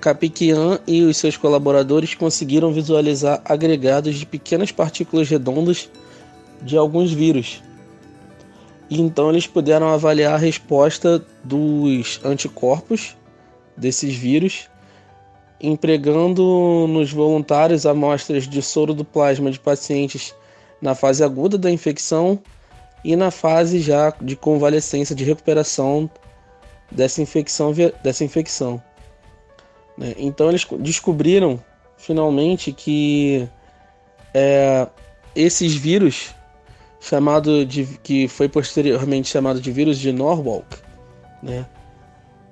Capiquian 0.00 0.78
e 0.86 1.02
os 1.02 1.16
seus 1.16 1.36
colaboradores 1.36 2.14
conseguiram 2.14 2.72
visualizar 2.72 3.42
agregados 3.44 4.14
de 4.14 4.24
pequenas 4.24 4.70
partículas 4.70 5.28
redondas 5.28 5.90
de 6.62 6.76
alguns 6.76 7.12
vírus. 7.12 7.60
E 8.88 9.00
então 9.00 9.30
eles 9.30 9.48
puderam 9.48 9.88
avaliar 9.88 10.34
a 10.34 10.38
resposta 10.38 11.24
dos 11.42 12.20
anticorpos 12.24 13.16
desses 13.76 14.14
vírus, 14.14 14.68
empregando 15.60 16.86
nos 16.88 17.12
voluntários 17.12 17.84
amostras 17.84 18.46
de 18.46 18.62
soro 18.62 18.94
do 18.94 19.04
plasma 19.04 19.50
de 19.50 19.58
pacientes 19.58 20.32
na 20.80 20.94
fase 20.94 21.24
aguda 21.24 21.58
da 21.58 21.70
infecção 21.70 22.38
e 23.06 23.14
na 23.14 23.30
fase 23.30 23.78
já 23.78 24.12
de 24.20 24.34
convalescência 24.34 25.14
de 25.14 25.22
recuperação 25.22 26.10
dessa 26.90 27.22
infecção. 27.22 27.72
Dessa 28.02 28.24
infecção. 28.24 28.82
Né? 29.96 30.12
Então 30.18 30.48
eles 30.48 30.66
descobriram 30.80 31.62
finalmente 31.96 32.72
que 32.72 33.48
é, 34.34 34.88
esses 35.36 35.76
vírus, 35.76 36.34
chamado 37.00 37.64
de 37.64 37.86
que 38.02 38.26
foi 38.26 38.48
posteriormente 38.48 39.28
chamado 39.28 39.60
de 39.60 39.70
vírus 39.70 39.98
de 39.98 40.10
Norwalk, 40.10 40.66
né? 41.40 41.64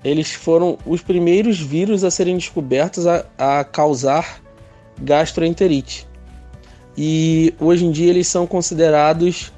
Eles 0.05 0.33
foram 0.33 0.79
os 0.87 1.03
primeiros 1.03 1.59
vírus 1.59 2.05
a 2.05 2.11
serem 2.13 2.37
descobertos 2.37 3.07
a, 3.09 3.25
a 3.37 3.65
causar 3.65 4.41
gastroenterite. 5.01 6.07
E 6.97 7.55
hoje 7.59 7.87
em 7.87 7.91
dia 7.91 8.11
eles 8.11 8.29
são 8.29 8.47
considerados 8.47 9.51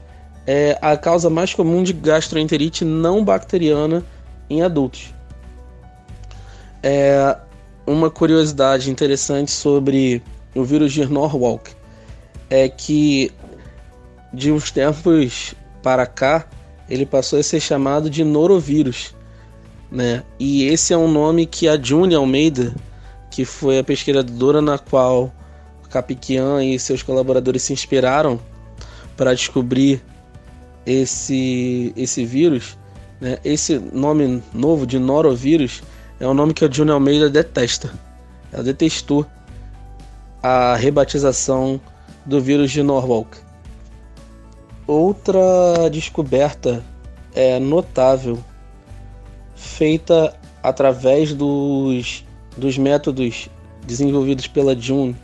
é, 0.47 0.79
a 0.81 0.97
causa 0.97 1.29
mais 1.29 1.53
comum 1.53 1.83
de 1.83 1.93
gastroenterite 1.93 2.85
não 2.85 3.25
bacteriana 3.25 4.05
em 4.49 4.63
adultos. 4.63 5.13
É, 6.83 7.37
uma 7.87 8.11
curiosidade 8.11 8.91
interessante 8.91 9.51
sobre 9.51 10.23
o 10.55 10.63
vírus 10.63 10.93
de 10.93 11.05
Norwalk 11.05 11.73
é 12.49 12.69
que 12.69 13.33
de 14.33 14.53
uns 14.53 14.71
tempos 14.71 15.55
para 15.83 16.07
cá 16.07 16.47
ele 16.89 17.05
passou 17.05 17.39
a 17.39 17.43
ser 17.43 17.61
chamado 17.61 18.09
de 18.09 18.23
norovírus, 18.23 19.15
né? 19.91 20.23
E 20.39 20.65
esse 20.65 20.93
é 20.93 20.97
um 20.97 21.11
nome 21.11 21.47
que 21.47 21.69
a 21.69 21.81
June 21.81 22.15
Almeida, 22.15 22.75
que 23.31 23.45
foi 23.45 23.79
a 23.79 23.85
pesquisadora 23.85 24.61
na 24.61 24.79
qual 24.79 25.33
Capiquian 25.91 26.63
e 26.63 26.79
seus 26.79 27.03
colaboradores 27.03 27.63
se 27.63 27.73
inspiraram 27.73 28.39
para 29.17 29.35
descobrir 29.35 30.03
esse 30.87 31.93
esse 31.97 32.25
vírus, 32.25 32.79
né? 33.21 33.39
Esse 33.45 33.79
nome 33.79 34.43
novo 34.55 34.87
de 34.87 34.99
norovírus 34.99 35.83
é 36.21 36.27
um 36.27 36.35
nome 36.35 36.55
que 36.55 36.65
a 36.65 36.71
Júnia 36.71 36.95
Almeida 36.95 37.29
detesta. 37.29 37.93
Ela 38.53 38.63
detestou 38.63 39.27
a 40.43 40.77
rebatização 40.77 41.81
do 42.25 42.41
vírus 42.41 42.71
de 42.71 42.83
Norwalk. 42.83 43.37
Outra 44.87 45.91
descoberta 45.91 46.83
é 47.35 47.59
notável, 47.59 48.39
feita 49.57 50.35
através 50.63 51.35
dos, 51.35 52.25
dos 52.57 52.79
métodos 52.79 53.51
desenvolvidos 53.85 54.47
pela 54.47 54.79
June 54.79 55.17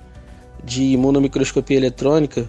de 0.65 0.83
imunomicroscopia 0.93 1.77
eletrônica, 1.77 2.49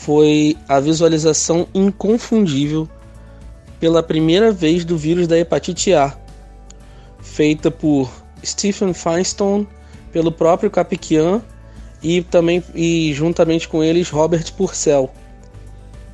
foi 0.00 0.56
a 0.66 0.80
visualização 0.80 1.68
inconfundível 1.74 2.88
pela 3.78 4.02
primeira 4.02 4.50
vez 4.50 4.82
do 4.82 4.96
vírus 4.96 5.28
da 5.28 5.38
hepatite 5.38 5.92
A, 5.92 6.16
feita 7.20 7.70
por 7.70 8.10
Stephen 8.42 8.94
Feinstein, 8.94 9.68
pelo 10.10 10.32
próprio 10.32 10.70
Capiquian 10.70 11.42
e 12.02 12.22
também 12.22 12.64
e 12.74 13.12
juntamente 13.12 13.68
com 13.68 13.84
eles 13.84 14.08
Robert 14.08 14.50
Purcell, 14.54 15.10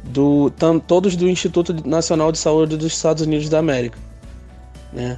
do, 0.02 0.50
tam, 0.50 0.80
todos 0.80 1.14
do 1.14 1.28
Instituto 1.28 1.72
Nacional 1.88 2.32
de 2.32 2.38
Saúde 2.38 2.76
dos 2.76 2.92
Estados 2.92 3.22
Unidos 3.22 3.48
da 3.48 3.60
América. 3.60 3.98
Né? 4.92 5.16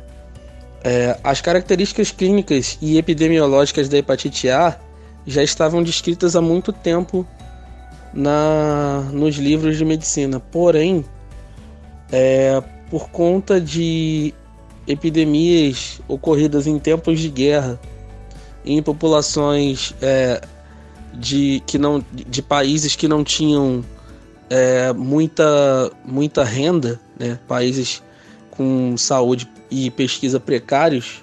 É, 0.85 1.19
as 1.25 1.41
características 1.41 2.11
clínicas 2.11 2.77
e 2.83 2.99
epidemiológicas 2.99 3.89
da 3.89 3.97
hepatite 3.97 4.51
A 4.51 4.79
já 5.27 5.43
estavam 5.43 5.83
descritas 5.83 6.37
há 6.37 6.43
muito 6.43 6.71
tempo 6.71 7.27
na, 8.12 9.09
nos 9.12 9.36
livros 9.36 9.76
de 9.76 9.84
medicina, 9.84 10.40
porém, 10.40 11.04
é, 12.11 12.62
por 12.90 13.11
conta 13.11 13.61
de 13.61 14.34
epidemias 14.86 16.00
ocorridas 16.09 16.66
em 16.66 16.78
tempos 16.78 17.20
de 17.20 17.28
guerra 17.28 17.78
em 18.64 18.82
populações 18.82 19.94
é, 20.00 20.40
de, 21.14 21.62
que 21.66 21.78
não, 21.78 22.04
de 22.12 22.42
países 22.42 22.94
que 22.96 23.09
não 23.09 23.24
tinham 23.24 23.84
é, 24.50 24.92
muita, 24.92 25.90
muita 26.04 26.44
renda, 26.44 27.00
né? 27.18 27.38
países 27.46 28.02
com 28.50 28.96
saúde 28.96 29.48
e 29.70 29.90
pesquisa 29.90 30.40
precários, 30.40 31.22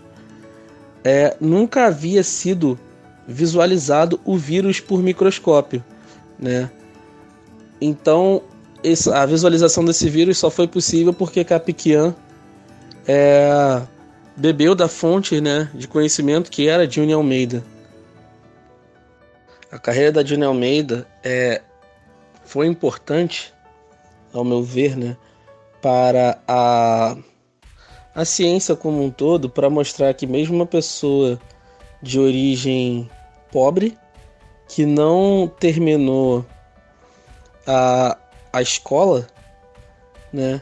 é, 1.03 1.35
nunca 1.39 1.85
havia 1.85 2.23
sido 2.23 2.79
visualizado 3.27 4.19
o 4.23 4.37
vírus 4.37 4.79
por 4.79 5.01
microscópio. 5.01 5.83
Né? 6.37 6.69
Então, 7.79 8.41
essa, 8.83 9.17
a 9.21 9.25
visualização 9.25 9.83
desse 9.83 10.09
vírus 10.09 10.37
só 10.37 10.49
foi 10.49 10.67
possível 10.67 11.13
porque 11.13 11.43
Capiquian 11.43 12.15
é, 13.07 13.81
bebeu 14.35 14.75
da 14.75 14.87
fonte 14.87 15.39
né, 15.41 15.69
de 15.73 15.87
conhecimento 15.87 16.51
que 16.51 16.67
era 16.67 16.89
Juni 16.89 17.13
Almeida. 17.13 17.63
A 19.71 19.79
carreira 19.79 20.11
da 20.11 20.23
Juni 20.23 20.43
Almeida 20.43 21.07
é, 21.23 21.61
foi 22.43 22.67
importante, 22.67 23.53
ao 24.31 24.43
meu 24.43 24.63
ver, 24.63 24.95
né, 24.95 25.17
para 25.81 26.39
a, 26.47 27.15
a 28.13 28.25
ciência 28.25 28.75
como 28.75 29.03
um 29.03 29.11
todo, 29.11 29.49
para 29.49 29.69
mostrar 29.69 30.13
que 30.13 30.25
mesmo 30.25 30.55
uma 30.55 30.65
pessoa 30.65 31.39
de 32.01 32.19
origem 32.19 33.09
pobre, 33.51 33.97
que 34.67 34.85
não 34.85 35.51
terminou 35.59 36.45
a, 37.65 38.17
a 38.51 38.61
escola, 38.61 39.27
né, 40.31 40.61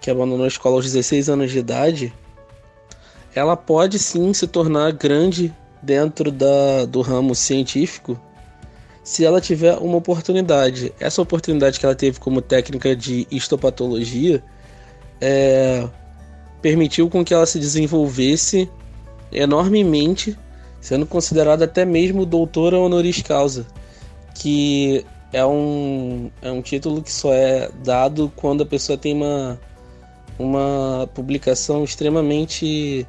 que 0.00 0.10
abandonou 0.10 0.44
a 0.44 0.48
escola 0.48 0.76
aos 0.76 0.84
16 0.84 1.28
anos 1.28 1.50
de 1.50 1.58
idade, 1.58 2.12
ela 3.34 3.56
pode 3.56 3.98
sim 3.98 4.32
se 4.34 4.46
tornar 4.46 4.92
grande 4.92 5.54
dentro 5.82 6.30
da, 6.30 6.84
do 6.84 7.00
ramo 7.00 7.34
científico 7.34 8.20
se 9.02 9.24
ela 9.24 9.40
tiver 9.40 9.76
uma 9.78 9.96
oportunidade. 9.96 10.92
Essa 11.00 11.20
oportunidade 11.20 11.78
que 11.78 11.84
ela 11.84 11.94
teve 11.94 12.20
como 12.20 12.40
técnica 12.40 12.94
de 12.94 13.26
histopatologia 13.30 14.42
é, 15.20 15.88
permitiu 16.60 17.10
com 17.10 17.24
que 17.24 17.34
ela 17.34 17.46
se 17.46 17.58
desenvolvesse 17.58 18.70
enormemente, 19.32 20.38
sendo 20.82 21.06
considerada 21.06 21.64
até 21.64 21.86
mesmo 21.86 22.26
doutora 22.26 22.78
honoris 22.78 23.22
causa, 23.22 23.64
que 24.34 25.06
é 25.32 25.46
um, 25.46 26.30
é 26.42 26.50
um 26.50 26.60
título 26.60 27.00
que 27.00 27.10
só 27.10 27.32
é 27.32 27.70
dado 27.82 28.30
quando 28.36 28.64
a 28.64 28.66
pessoa 28.66 28.98
tem 28.98 29.14
uma 29.14 29.58
uma 30.38 31.08
publicação 31.14 31.84
extremamente 31.84 33.06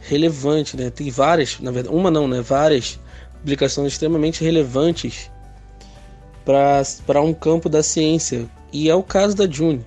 relevante, 0.00 0.76
né? 0.76 0.88
Tem 0.88 1.10
várias, 1.10 1.58
na 1.58 1.70
verdade, 1.70 1.94
uma 1.94 2.10
não, 2.10 2.28
né? 2.28 2.40
Várias 2.40 2.98
publicações 3.40 3.92
extremamente 3.92 4.44
relevantes 4.44 5.30
para 6.44 7.20
um 7.20 7.34
campo 7.34 7.68
da 7.68 7.82
ciência. 7.82 8.48
E 8.72 8.88
é 8.88 8.94
o 8.94 9.02
caso 9.02 9.34
da 9.34 9.50
June. 9.50 9.84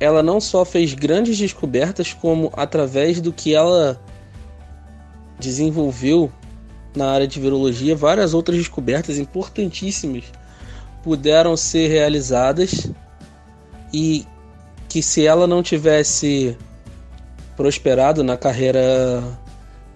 Ela 0.00 0.22
não 0.22 0.40
só 0.40 0.64
fez 0.64 0.94
grandes 0.94 1.38
descobertas, 1.38 2.12
como 2.12 2.50
através 2.56 3.20
do 3.20 3.32
que 3.32 3.54
ela 3.54 4.00
desenvolveu 5.40 6.30
na 6.94 7.10
área 7.10 7.26
de 7.26 7.40
virologia, 7.40 7.96
várias 7.96 8.34
outras 8.34 8.58
descobertas 8.58 9.18
importantíssimas 9.18 10.24
puderam 11.02 11.56
ser 11.56 11.88
realizadas 11.88 12.90
e 13.92 14.26
que 14.88 15.02
se 15.02 15.26
ela 15.26 15.46
não 15.46 15.62
tivesse 15.62 16.56
prosperado 17.56 18.22
na 18.22 18.36
carreira 18.36 19.22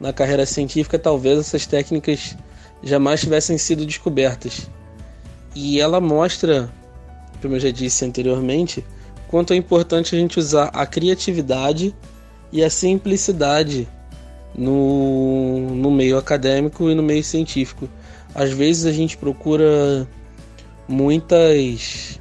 na 0.01 0.13
carreira 0.13 0.45
científica, 0.45 0.99
talvez 0.99 1.39
essas 1.39 1.67
técnicas 1.67 2.37
jamais 2.83 3.21
tivessem 3.21 3.57
sido 3.57 3.87
descobertas. 3.87 4.69
E 5.55 5.81
ela 5.81 6.01
mostra, 6.01 6.69
como 7.41 7.55
eu 7.55 7.61
já 7.61 7.71
disse 7.71 8.05
anteriormente, 8.05 8.85
quanto 9.29 9.53
é 9.53 9.57
importante 9.57 10.15
a 10.15 10.19
gente 10.19 10.39
usar 10.39 10.65
a 10.75 10.85
criatividade 10.85 11.95
e 12.53 12.63
a 12.63 12.69
simplicidade 12.69 13.89
no, 14.55 15.75
no 15.75 15.91
meio 15.91 16.17
acadêmico 16.17 16.89
e 16.91 16.95
no 16.95 17.03
meio 17.03 17.25
científico. 17.25 17.89
Às 18.35 18.51
vezes 18.51 18.87
a 18.87 18.93
gente 18.93 19.17
procura 19.17 20.09
muitas 20.89 22.21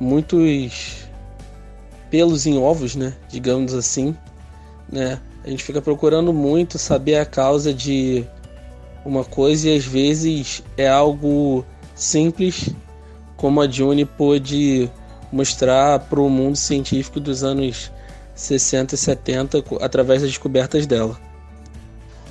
muitos 0.00 1.08
pelos 2.10 2.46
em 2.46 2.58
ovos, 2.58 2.96
né? 2.96 3.14
Digamos 3.28 3.74
assim, 3.74 4.16
né? 4.90 5.20
A 5.44 5.50
gente 5.50 5.62
fica 5.62 5.80
procurando 5.80 6.32
muito 6.32 6.78
saber 6.78 7.16
a 7.16 7.26
causa 7.26 7.72
de 7.72 8.24
uma 9.04 9.24
coisa 9.24 9.68
e 9.68 9.76
às 9.76 9.84
vezes 9.84 10.62
é 10.76 10.88
algo 10.88 11.64
simples, 11.94 12.70
como 13.36 13.60
a 13.60 13.68
June 13.68 14.04
pôde 14.04 14.90
mostrar 15.32 15.98
para 16.00 16.20
o 16.20 16.30
mundo 16.30 16.56
científico 16.56 17.20
dos 17.20 17.42
anos 17.42 17.90
60 18.34 18.94
e 18.94 18.98
70 18.98 19.64
através 19.80 20.22
das 20.22 20.30
descobertas 20.30 20.86
dela. 20.86 21.27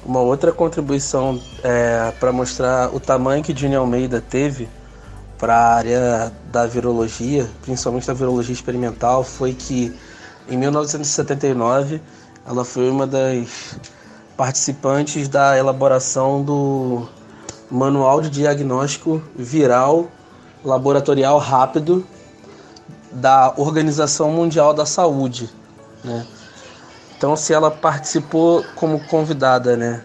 Uma 0.08 0.22
outra 0.22 0.54
contribuição 0.54 1.38
é, 1.62 2.14
para 2.18 2.32
mostrar 2.32 2.96
o 2.96 3.00
tamanho 3.00 3.44
que 3.44 3.54
June 3.54 3.76
Almeida 3.76 4.22
teve 4.22 4.70
para 5.38 5.54
a 5.54 5.76
área 5.76 6.32
da 6.50 6.66
virologia, 6.66 7.46
principalmente 7.62 8.08
da 8.08 8.14
virologia 8.14 8.54
experimental, 8.54 9.22
foi 9.22 9.54
que 9.54 9.94
em 10.50 10.56
1979 10.56 12.02
ela 12.48 12.64
foi 12.64 12.90
uma 12.90 13.06
das 13.06 13.78
participantes 14.38 15.28
da 15.28 15.58
elaboração 15.58 16.42
do 16.42 17.06
Manual 17.70 18.22
de 18.22 18.30
Diagnóstico 18.30 19.22
Viral 19.36 20.08
Laboratorial 20.64 21.38
Rápido 21.38 22.08
da 23.12 23.54
Organização 23.58 24.32
Mundial 24.32 24.74
da 24.74 24.86
Saúde, 24.86 25.50
né? 26.02 26.26
Então, 27.18 27.36
se 27.36 27.52
ela 27.52 27.72
participou 27.72 28.64
como 28.76 29.00
convidada, 29.08 29.76
né, 29.76 30.04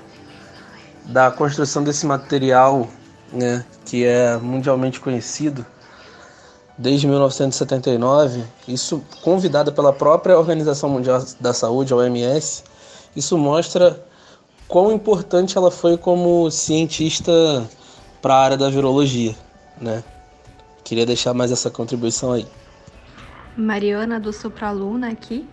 da 1.05 1.31
construção 1.31 1.85
desse 1.85 2.07
material, 2.07 2.89
né, 3.31 3.65
que 3.85 4.05
é 4.05 4.37
mundialmente 4.39 4.99
conhecido 4.99 5.65
desde 6.79 7.07
1979, 7.07 8.43
isso 8.67 9.03
convidada 9.23 9.71
pela 9.71 9.93
própria 9.93 10.39
Organização 10.39 10.89
Mundial 10.89 11.23
da 11.39 11.53
Saúde, 11.53 11.93
a 11.93 11.97
OMS, 11.97 12.65
isso 13.15 13.37
mostra 13.37 14.03
quão 14.67 14.91
importante 14.91 15.59
ela 15.59 15.71
foi 15.71 15.99
como 15.99 16.51
cientista 16.51 17.31
para 18.23 18.35
a 18.35 18.43
área 18.43 18.57
da 18.57 18.71
virologia, 18.71 19.37
né? 19.79 20.03
Queria 20.83 21.05
deixar 21.05 21.35
mais 21.35 21.53
essa 21.53 21.71
contribuição 21.71 22.33
aí. 22.33 22.47
Mariana 23.57 24.19
do 24.19 24.33
Supraluna 24.33 25.11
aqui. 25.11 25.47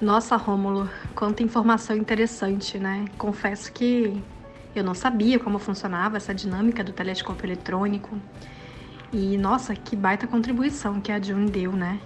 Nossa, 0.00 0.34
Rômulo, 0.36 0.88
quanta 1.14 1.42
informação 1.42 1.94
interessante, 1.94 2.78
né? 2.78 3.04
Confesso 3.18 3.70
que 3.70 4.22
eu 4.74 4.82
não 4.82 4.94
sabia 4.94 5.38
como 5.38 5.58
funcionava 5.58 6.16
essa 6.16 6.34
dinâmica 6.34 6.82
do 6.82 6.90
telescópio 6.90 7.46
eletrônico. 7.46 8.18
E 9.12 9.36
nossa, 9.36 9.74
que 9.74 9.94
baita 9.94 10.26
contribuição 10.26 11.02
que 11.02 11.12
a 11.12 11.20
June 11.20 11.50
deu, 11.50 11.72
né? 11.72 12.00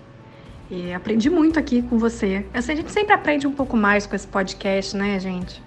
E 0.68 0.92
aprendi 0.92 1.30
muito 1.30 1.56
aqui 1.56 1.82
com 1.82 1.96
você. 1.96 2.44
Assim, 2.52 2.72
a 2.72 2.76
gente 2.76 2.90
sempre 2.90 3.12
aprende 3.12 3.46
um 3.46 3.52
pouco 3.52 3.76
mais 3.76 4.06
com 4.06 4.16
esse 4.16 4.26
podcast, 4.26 4.96
né, 4.96 5.20
gente? 5.20 5.62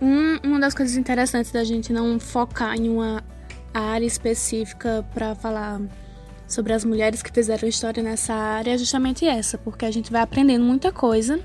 Um, 0.00 0.36
uma 0.44 0.60
das 0.60 0.72
coisas 0.72 0.96
interessantes 0.96 1.50
da 1.50 1.64
gente 1.64 1.92
não 1.92 2.20
focar 2.20 2.76
em 2.76 2.88
uma 2.88 3.24
área 3.74 4.06
específica 4.06 5.04
para 5.12 5.34
falar 5.34 5.80
sobre 6.46 6.72
as 6.72 6.84
mulheres 6.84 7.22
que 7.22 7.32
fizeram 7.32 7.68
história 7.68 8.02
nessa 8.02 8.34
área 8.34 8.74
é 8.74 8.78
justamente 8.78 9.26
essa, 9.26 9.58
porque 9.58 9.84
a 9.84 9.90
gente 9.90 10.12
vai 10.12 10.22
aprendendo 10.22 10.64
muita 10.64 10.92
coisa 10.92 11.40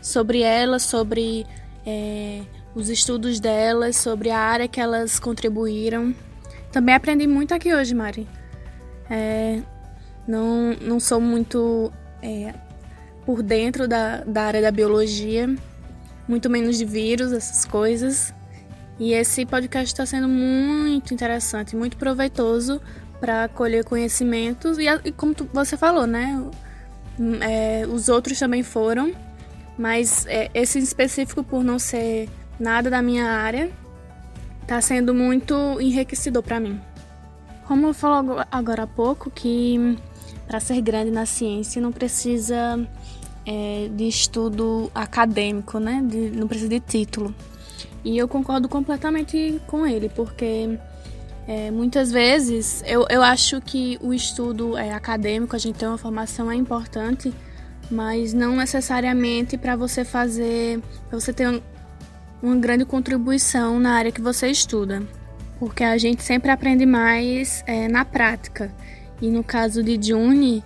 sobre 0.00 0.42
elas, 0.42 0.82
sobre 0.82 1.46
é, 1.84 2.42
os 2.74 2.88
estudos 2.88 3.40
delas, 3.40 3.96
sobre 3.96 4.30
a 4.30 4.38
área 4.38 4.68
que 4.68 4.80
elas 4.80 5.18
contribuíram. 5.18 6.14
Também 6.70 6.94
aprendi 6.94 7.26
muito 7.26 7.52
aqui 7.52 7.74
hoje, 7.74 7.94
Mari. 7.94 8.26
É, 9.10 9.60
não, 10.26 10.74
não 10.80 11.00
sou 11.00 11.20
muito 11.20 11.92
é, 12.22 12.54
por 13.26 13.42
dentro 13.42 13.86
da, 13.86 14.18
da 14.24 14.42
área 14.42 14.62
da 14.62 14.70
biologia, 14.70 15.54
muito 16.26 16.48
menos 16.48 16.78
de 16.78 16.84
vírus, 16.84 17.32
essas 17.32 17.64
coisas. 17.64 18.32
E 18.98 19.12
esse 19.12 19.44
podcast 19.44 19.92
está 19.92 20.06
sendo 20.06 20.28
muito 20.28 21.12
interessante, 21.12 21.74
muito 21.74 21.96
proveitoso 21.96 22.80
para 23.22 23.46
colher 23.46 23.84
conhecimentos 23.84 24.78
e, 24.78 24.86
e 25.04 25.12
como 25.12 25.32
tu, 25.32 25.48
você 25.52 25.76
falou, 25.76 26.08
né? 26.08 26.44
É, 27.40 27.86
os 27.86 28.08
outros 28.08 28.36
também 28.36 28.64
foram, 28.64 29.12
mas 29.78 30.26
é, 30.26 30.50
esse 30.52 30.80
em 30.80 30.82
específico, 30.82 31.44
por 31.44 31.62
não 31.62 31.78
ser 31.78 32.28
nada 32.58 32.90
da 32.90 33.00
minha 33.00 33.26
área, 33.26 33.70
está 34.62 34.80
sendo 34.80 35.14
muito 35.14 35.54
enriquecedor 35.80 36.42
para 36.42 36.58
mim. 36.58 36.80
Como 37.64 37.92
falou 37.92 38.44
agora 38.50 38.82
há 38.82 38.86
pouco, 38.88 39.30
que 39.30 39.96
para 40.48 40.58
ser 40.58 40.80
grande 40.80 41.12
na 41.12 41.24
ciência 41.24 41.80
não 41.80 41.92
precisa 41.92 42.84
é, 43.46 43.88
de 43.94 44.08
estudo 44.08 44.90
acadêmico, 44.92 45.78
né? 45.78 46.02
De, 46.04 46.28
não 46.30 46.48
precisa 46.48 46.68
de 46.68 46.80
título. 46.80 47.32
E 48.04 48.18
eu 48.18 48.26
concordo 48.26 48.68
completamente 48.68 49.62
com 49.68 49.86
ele, 49.86 50.08
porque 50.08 50.76
é, 51.46 51.70
muitas 51.70 52.12
vezes 52.12 52.82
eu, 52.86 53.04
eu 53.10 53.22
acho 53.22 53.60
que 53.60 53.98
o 54.00 54.14
estudo 54.14 54.76
é, 54.76 54.92
acadêmico, 54.92 55.56
a 55.56 55.58
gente 55.58 55.76
tem 55.76 55.88
uma 55.88 55.98
formação 55.98 56.50
é 56.50 56.54
importante, 56.54 57.32
mas 57.90 58.32
não 58.32 58.56
necessariamente 58.56 59.58
para 59.58 59.74
você 59.74 60.04
fazer, 60.04 60.80
para 61.08 61.18
você 61.18 61.32
ter 61.32 61.48
um, 61.48 61.60
uma 62.42 62.56
grande 62.56 62.84
contribuição 62.84 63.80
na 63.80 63.94
área 63.94 64.12
que 64.12 64.20
você 64.20 64.48
estuda, 64.48 65.02
porque 65.58 65.82
a 65.82 65.98
gente 65.98 66.22
sempre 66.22 66.50
aprende 66.50 66.86
mais 66.86 67.64
é, 67.66 67.88
na 67.88 68.04
prática. 68.04 68.72
E 69.20 69.28
no 69.28 69.42
caso 69.44 69.82
de 69.82 69.98
June, 70.00 70.62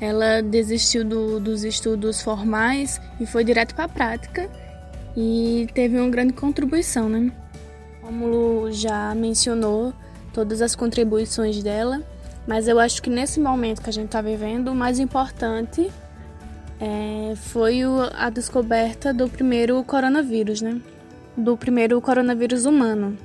ela 0.00 0.42
desistiu 0.42 1.04
do, 1.04 1.40
dos 1.40 1.64
estudos 1.64 2.20
formais 2.20 3.00
e 3.20 3.26
foi 3.26 3.44
direto 3.44 3.74
para 3.74 3.84
a 3.84 3.88
prática 3.88 4.50
e 5.16 5.66
teve 5.72 5.98
uma 5.98 6.10
grande 6.10 6.32
contribuição, 6.32 7.08
né? 7.08 7.32
Como 8.02 8.70
já 8.70 9.14
mencionou, 9.14 9.92
todas 10.36 10.60
as 10.60 10.76
contribuições 10.76 11.62
dela, 11.62 12.02
mas 12.46 12.68
eu 12.68 12.78
acho 12.78 13.00
que 13.00 13.08
nesse 13.08 13.40
momento 13.40 13.80
que 13.80 13.88
a 13.88 13.92
gente 13.92 14.04
está 14.04 14.20
vivendo, 14.20 14.68
o 14.68 14.74
mais 14.74 14.98
importante 14.98 15.90
é, 16.78 17.34
foi 17.36 17.80
a 18.14 18.28
descoberta 18.28 19.14
do 19.14 19.30
primeiro 19.30 19.82
coronavírus, 19.82 20.60
né? 20.60 20.78
Do 21.34 21.56
primeiro 21.56 21.98
coronavírus 22.02 22.66
humano. 22.66 23.16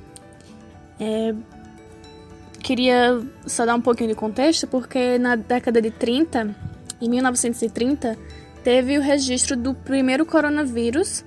É, 0.98 1.34
queria 2.62 3.20
só 3.46 3.66
dar 3.66 3.74
um 3.74 3.80
pouquinho 3.82 4.08
de 4.08 4.14
contexto, 4.14 4.66
porque 4.66 5.18
na 5.18 5.36
década 5.36 5.82
de 5.82 5.90
30, 5.90 6.56
em 6.98 7.10
1930, 7.10 8.16
teve 8.64 8.96
o 8.96 9.02
registro 9.02 9.54
do 9.54 9.74
primeiro 9.74 10.24
coronavírus, 10.24 11.26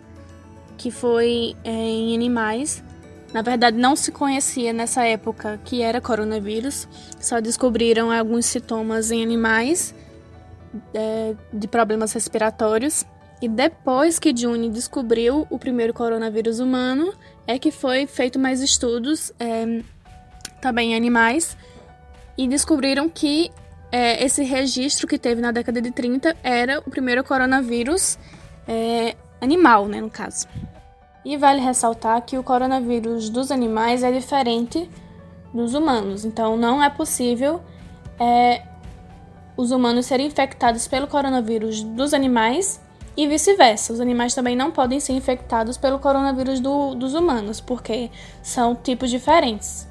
que 0.80 0.90
foi 0.90 1.56
é, 1.64 1.70
em 1.70 2.16
animais, 2.16 2.84
na 3.36 3.42
verdade, 3.42 3.76
não 3.78 3.98
se 3.98 4.14
conhecia 4.14 4.72
nessa 4.72 5.04
época 5.04 5.60
que 5.66 5.82
era 5.82 6.00
coronavírus, 6.00 6.88
só 7.20 7.42
descobriram 7.42 8.10
alguns 8.10 8.46
sintomas 8.46 9.12
em 9.12 9.22
animais 9.22 9.94
é, 10.94 11.36
de 11.52 11.68
problemas 11.68 12.14
respiratórios. 12.14 13.04
E 13.42 13.50
depois 13.50 14.20
que 14.20 14.34
June 14.34 14.70
descobriu 14.70 15.46
o 15.50 15.60
primeiro 15.60 15.94
coronavírus 15.94 16.62
humano, 16.62 17.14
é 17.46 17.60
que 17.60 17.72
foi 17.72 18.08
feito 18.08 18.40
mais 18.40 18.62
estudos 18.62 19.34
é, 19.38 19.82
também 20.62 20.94
em 20.94 20.96
animais 20.96 21.58
e 22.38 22.48
descobriram 22.48 23.10
que 23.10 23.52
é, 23.92 24.24
esse 24.24 24.46
registro 24.46 25.06
que 25.06 25.20
teve 25.20 25.42
na 25.42 25.52
década 25.52 25.82
de 25.82 25.92
30 25.92 26.38
era 26.42 26.80
o 26.80 26.90
primeiro 26.90 27.22
coronavírus 27.22 28.18
é, 28.66 29.14
animal, 29.42 29.90
né, 29.90 30.00
no 30.00 30.10
caso. 30.10 30.48
E 31.26 31.36
vale 31.36 31.60
ressaltar 31.60 32.22
que 32.22 32.38
o 32.38 32.44
coronavírus 32.44 33.30
dos 33.30 33.52
animais 33.52 34.04
é 34.04 34.12
diferente 34.12 34.90
dos 35.52 35.74
humanos, 35.74 36.24
então 36.24 36.56
não 36.56 36.84
é 36.84 36.90
possível 36.90 37.62
é, 38.20 38.62
os 39.58 39.72
humanos 39.72 40.06
serem 40.06 40.28
infectados 40.28 40.88
pelo 40.88 41.08
coronavírus 41.08 41.82
dos 41.82 42.14
animais 42.14 42.80
e 43.18 43.28
vice-versa. 43.28 43.94
Os 43.94 44.00
animais 44.00 44.36
também 44.36 44.56
não 44.56 44.72
podem 44.72 45.00
ser 45.00 45.14
infectados 45.14 45.78
pelo 45.78 46.00
coronavírus 46.00 46.60
do, 46.60 46.94
dos 46.96 47.14
humanos, 47.14 47.60
porque 47.60 48.12
são 48.44 48.76
tipos 48.76 49.10
diferentes. 49.10 49.88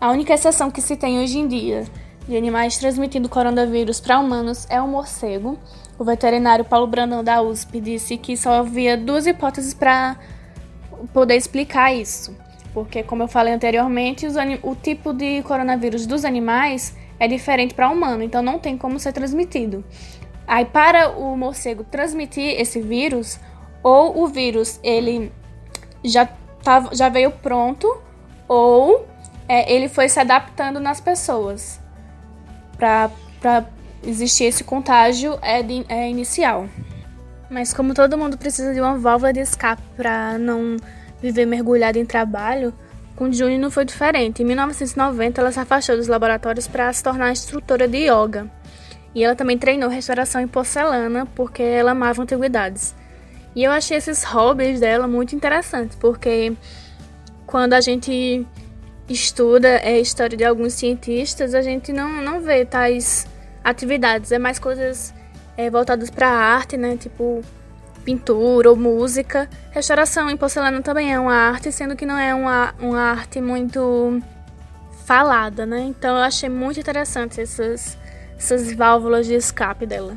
A 0.00 0.10
única 0.10 0.34
exceção 0.34 0.70
que 0.70 0.80
se 0.80 0.96
tem 0.96 1.20
hoje 1.20 1.38
em 1.38 1.46
dia 1.46 1.84
de 2.26 2.36
animais 2.36 2.76
transmitindo 2.78 3.28
coronavírus 3.28 4.00
para 4.00 4.18
humanos 4.18 4.66
é 4.70 4.80
o 4.80 4.88
morcego. 4.88 5.58
O 6.02 6.04
veterinário 6.04 6.64
Paulo 6.64 6.88
Brandão 6.88 7.22
da 7.22 7.40
USP 7.40 7.80
disse 7.80 8.16
que 8.16 8.36
só 8.36 8.54
havia 8.54 8.96
duas 8.96 9.24
hipóteses 9.24 9.72
para 9.72 10.16
poder 11.12 11.36
explicar 11.36 11.94
isso. 11.94 12.36
Porque, 12.74 13.04
como 13.04 13.22
eu 13.22 13.28
falei 13.28 13.54
anteriormente, 13.54 14.26
o 14.64 14.74
tipo 14.74 15.12
de 15.12 15.44
coronavírus 15.44 16.04
dos 16.04 16.24
animais 16.24 16.96
é 17.20 17.28
diferente 17.28 17.72
para 17.72 17.88
o 17.88 17.92
humano, 17.92 18.20
então 18.24 18.42
não 18.42 18.58
tem 18.58 18.76
como 18.76 18.98
ser 18.98 19.12
transmitido. 19.12 19.84
Aí, 20.44 20.64
para 20.64 21.10
o 21.10 21.36
morcego 21.36 21.84
transmitir 21.84 22.60
esse 22.60 22.80
vírus, 22.80 23.38
ou 23.80 24.24
o 24.24 24.26
vírus 24.26 24.80
ele 24.82 25.30
já, 26.04 26.28
já 26.90 27.08
veio 27.10 27.30
pronto, 27.30 27.86
ou 28.48 29.06
é, 29.46 29.72
ele 29.72 29.88
foi 29.88 30.08
se 30.08 30.18
adaptando 30.18 30.80
nas 30.80 31.00
pessoas 31.00 31.80
para 32.76 33.08
existir 34.02 34.44
esse 34.44 34.64
contágio 34.64 35.38
é, 35.42 35.62
de, 35.62 35.84
é 35.88 36.08
inicial. 36.08 36.68
Mas 37.50 37.72
como 37.74 37.94
todo 37.94 38.16
mundo 38.16 38.38
precisa 38.38 38.72
de 38.72 38.80
uma 38.80 38.96
válvula 38.96 39.32
de 39.32 39.40
escape 39.40 39.82
para 39.96 40.38
não 40.38 40.76
viver 41.20 41.46
mergulhada 41.46 41.98
em 41.98 42.06
trabalho, 42.06 42.72
com 43.14 43.30
Juni 43.30 43.58
não 43.58 43.70
foi 43.70 43.84
diferente. 43.84 44.42
Em 44.42 44.46
1990, 44.46 45.40
ela 45.40 45.52
se 45.52 45.60
afastou 45.60 45.96
dos 45.96 46.08
laboratórios 46.08 46.66
para 46.66 46.92
se 46.92 47.02
tornar 47.02 47.30
instrutora 47.30 47.86
de 47.86 48.08
yoga. 48.08 48.50
E 49.14 49.22
ela 49.22 49.36
também 49.36 49.58
treinou 49.58 49.90
restauração 49.90 50.40
em 50.40 50.48
porcelana 50.48 51.26
porque 51.34 51.62
ela 51.62 51.92
amava 51.92 52.22
antiguidades. 52.22 52.94
E 53.54 53.62
eu 53.62 53.70
achei 53.70 53.98
esses 53.98 54.24
hobbies 54.24 54.80
dela 54.80 55.06
muito 55.06 55.36
interessantes, 55.36 55.96
porque 55.96 56.54
quando 57.46 57.74
a 57.74 57.80
gente 57.82 58.46
estuda 59.08 59.76
a 59.84 59.98
história 59.98 60.36
de 60.36 60.44
alguns 60.44 60.72
cientistas, 60.72 61.54
a 61.54 61.60
gente 61.60 61.92
não, 61.92 62.22
não 62.22 62.40
vê 62.40 62.64
tais 62.64 63.26
atividades, 63.62 64.32
é 64.32 64.38
mais 64.38 64.58
coisas 64.58 65.14
é, 65.56 65.70
voltadas 65.70 66.10
para 66.10 66.28
arte, 66.28 66.76
né? 66.76 66.96
Tipo 66.96 67.42
pintura 68.04 68.68
ou 68.68 68.76
música. 68.76 69.48
Restauração 69.70 70.28
em 70.28 70.36
porcelana 70.36 70.82
também 70.82 71.12
é 71.12 71.18
uma 71.18 71.34
arte, 71.34 71.70
sendo 71.70 71.96
que 71.96 72.04
não 72.04 72.18
é 72.18 72.34
uma, 72.34 72.74
uma 72.80 73.00
arte 73.00 73.40
muito 73.40 74.20
falada, 75.04 75.64
né? 75.64 75.80
Então 75.82 76.16
eu 76.16 76.22
achei 76.22 76.48
muito 76.48 76.80
interessante 76.80 77.40
essas, 77.40 77.96
essas 78.36 78.72
válvulas 78.72 79.26
de 79.26 79.34
escape 79.34 79.86
dela. 79.86 80.16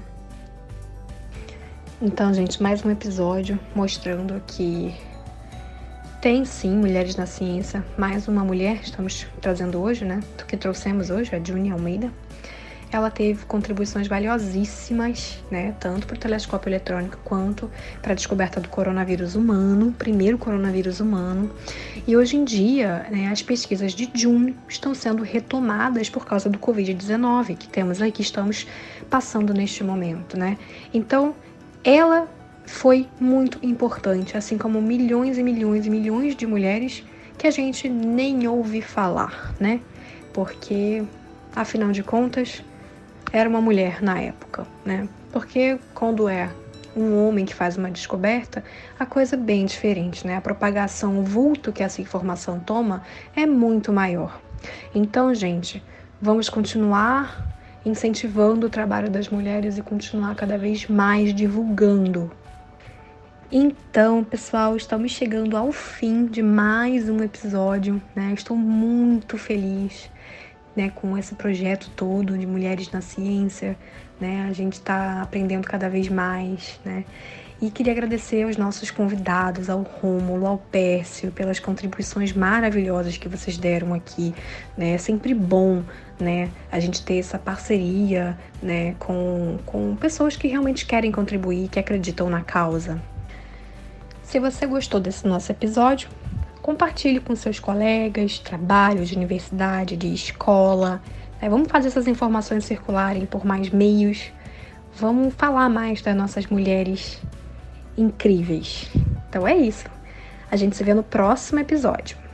Então, 2.02 2.34
gente, 2.34 2.62
mais 2.62 2.84
um 2.84 2.92
episódio 2.92 3.58
mostrando 3.74 4.42
que 4.46 4.94
tem 6.22 6.44
sim 6.44 6.76
mulheres 6.76 7.16
na 7.16 7.26
ciência. 7.26 7.86
Mais 7.98 8.28
uma 8.28 8.44
mulher 8.44 8.80
estamos 8.82 9.26
trazendo 9.40 9.80
hoje, 9.80 10.04
né? 10.04 10.20
Do 10.38 10.46
que 10.46 10.58
trouxemos 10.58 11.10
hoje, 11.10 11.36
a 11.36 11.44
Juni 11.44 11.72
Almeida 11.72 12.12
ela 12.96 13.12
teve 13.12 13.46
contribuições 13.46 14.08
valiosíssimas, 14.08 15.44
né, 15.52 15.76
tanto 15.80 16.08
para 16.08 16.16
o 16.16 16.18
telescópio 16.18 16.70
eletrônico 16.70 17.18
quanto 17.26 17.70
para 18.02 18.14
a 18.14 18.16
descoberta 18.16 18.62
do 18.62 18.70
coronavírus 18.70 19.36
humano, 19.36 19.94
primeiro 19.98 20.38
coronavírus 20.38 21.02
humano. 21.02 21.52
E 22.08 22.16
hoje 22.16 22.38
em 22.38 22.46
dia, 22.46 23.06
né, 23.12 23.28
as 23.28 23.42
pesquisas 23.42 23.94
de 23.94 24.10
June 24.14 24.56
estão 24.70 24.96
sendo 24.96 25.24
retomadas 25.24 26.10
por 26.10 26.26
causa 26.26 26.50
do 26.50 26.58
Covid-19 26.58 27.58
que 27.58 27.68
temos 27.68 28.02
aí, 28.02 28.14
que 28.14 28.22
estamos 28.22 28.66
passando 29.10 29.54
neste 29.54 29.84
momento, 29.84 30.38
né? 30.38 30.58
Então, 30.94 31.36
ela 31.84 32.30
foi 32.66 33.08
muito 33.20 33.60
importante, 33.62 34.38
assim 34.38 34.58
como 34.58 34.82
milhões 34.82 35.38
e 35.38 35.44
milhões 35.44 35.86
e 35.86 35.90
milhões 35.90 36.36
de 36.36 36.48
mulheres 36.48 37.04
que 37.38 37.46
a 37.46 37.52
gente 37.52 37.90
nem 37.90 38.48
ouve 38.48 38.82
falar, 38.82 39.54
né? 39.60 39.82
Porque, 40.34 41.04
afinal 41.54 41.92
de 41.92 42.02
contas, 42.02 42.64
era 43.38 43.50
uma 43.50 43.60
mulher 43.60 44.02
na 44.02 44.18
época, 44.22 44.66
né? 44.86 45.10
Porque 45.30 45.78
quando 45.94 46.30
é 46.30 46.50
um 46.96 47.28
homem 47.28 47.44
que 47.44 47.54
faz 47.54 47.76
uma 47.76 47.92
descoberta, 47.92 48.64
a 48.98 49.06
coisa 49.06 49.36
é 49.36 49.38
bem 49.38 49.66
diferente, 49.66 50.26
né? 50.26 50.38
A 50.38 50.42
propagação, 50.42 51.20
o 51.20 51.24
vulto 51.24 51.74
que 51.74 51.84
essa 51.84 52.02
informação 52.02 52.62
toma 52.62 53.04
é 53.36 53.46
muito 53.46 53.92
maior. 53.92 54.40
Então, 54.94 55.36
gente, 55.36 55.84
vamos 56.22 56.48
continuar 56.48 57.54
incentivando 57.86 58.68
o 58.68 58.70
trabalho 58.70 59.10
das 59.10 59.28
mulheres 59.28 59.78
e 59.78 59.82
continuar 59.82 60.34
cada 60.36 60.58
vez 60.58 60.88
mais 60.88 61.34
divulgando. 61.34 62.32
Então, 63.52 64.24
pessoal, 64.24 64.78
estamos 64.78 65.12
chegando 65.12 65.58
ao 65.58 65.74
fim 65.74 66.26
de 66.26 66.42
mais 66.42 67.10
um 67.10 67.22
episódio, 67.22 68.02
né? 68.16 68.32
Estou 68.34 68.56
muito 68.56 69.38
feliz 69.38 70.10
né, 70.76 70.92
com 70.94 71.18
esse 71.18 71.36
projeto 71.36 71.90
todo 71.96 72.38
de 72.38 72.46
mulheres 72.46 72.92
na 72.92 73.02
ciência, 73.02 73.78
né? 74.20 74.46
A 74.50 74.54
gente 74.54 74.74
está 74.74 75.22
aprendendo 75.22 75.66
cada 75.68 75.90
vez 75.90 76.10
mais, 76.10 76.80
né? 76.84 77.06
E 77.62 77.72
queria 77.72 77.94
agradecer 77.94 78.44
aos 78.44 78.58
nossos 78.58 78.92
convidados, 78.92 79.70
ao 79.70 79.82
Rômulo, 79.82 80.46
ao 80.46 80.58
Pércio, 80.58 81.32
pelas 81.32 81.58
contribuições 81.58 82.34
maravilhosas 82.34 83.18
que 83.18 83.30
vocês 83.30 83.58
deram 83.58 83.94
aqui. 83.94 84.36
Né? 84.78 84.92
É 84.92 84.98
sempre 84.98 85.34
bom 85.34 85.82
né, 86.20 86.52
a 86.70 86.80
gente 86.82 87.04
ter 87.04 87.18
essa 87.18 87.40
parceria 87.40 88.38
né, 88.62 88.94
com, 89.00 89.58
com 89.66 89.96
pessoas 89.96 90.36
que 90.36 90.50
realmente 90.50 90.86
querem 90.86 91.14
contribuir, 91.14 91.70
que 91.70 91.80
acreditam 91.80 92.30
na 92.30 92.42
causa. 92.42 93.02
Se 94.22 94.38
você 94.38 94.66
gostou 94.66 95.00
desse 95.00 95.26
nosso 95.26 95.50
episódio, 95.50 96.10
Compartilhe 96.66 97.20
com 97.20 97.36
seus 97.36 97.60
colegas, 97.60 98.40
trabalho 98.40 99.06
de 99.06 99.16
universidade, 99.16 99.96
de 99.96 100.12
escola. 100.12 101.00
Né? 101.40 101.48
Vamos 101.48 101.68
fazer 101.68 101.90
essas 101.90 102.08
informações 102.08 102.66
circularem 102.66 103.24
por 103.24 103.46
mais 103.46 103.70
meios. 103.70 104.32
Vamos 104.96 105.36
falar 105.36 105.70
mais 105.70 106.02
das 106.02 106.16
nossas 106.16 106.48
mulheres 106.48 107.22
incríveis. 107.96 108.90
Então 109.30 109.48
é 109.48 109.56
isso. 109.56 109.86
A 110.50 110.56
gente 110.56 110.76
se 110.76 110.84
vê 110.84 110.96
no 110.96 111.04
próximo 111.04 111.60
episódio. 111.60 112.25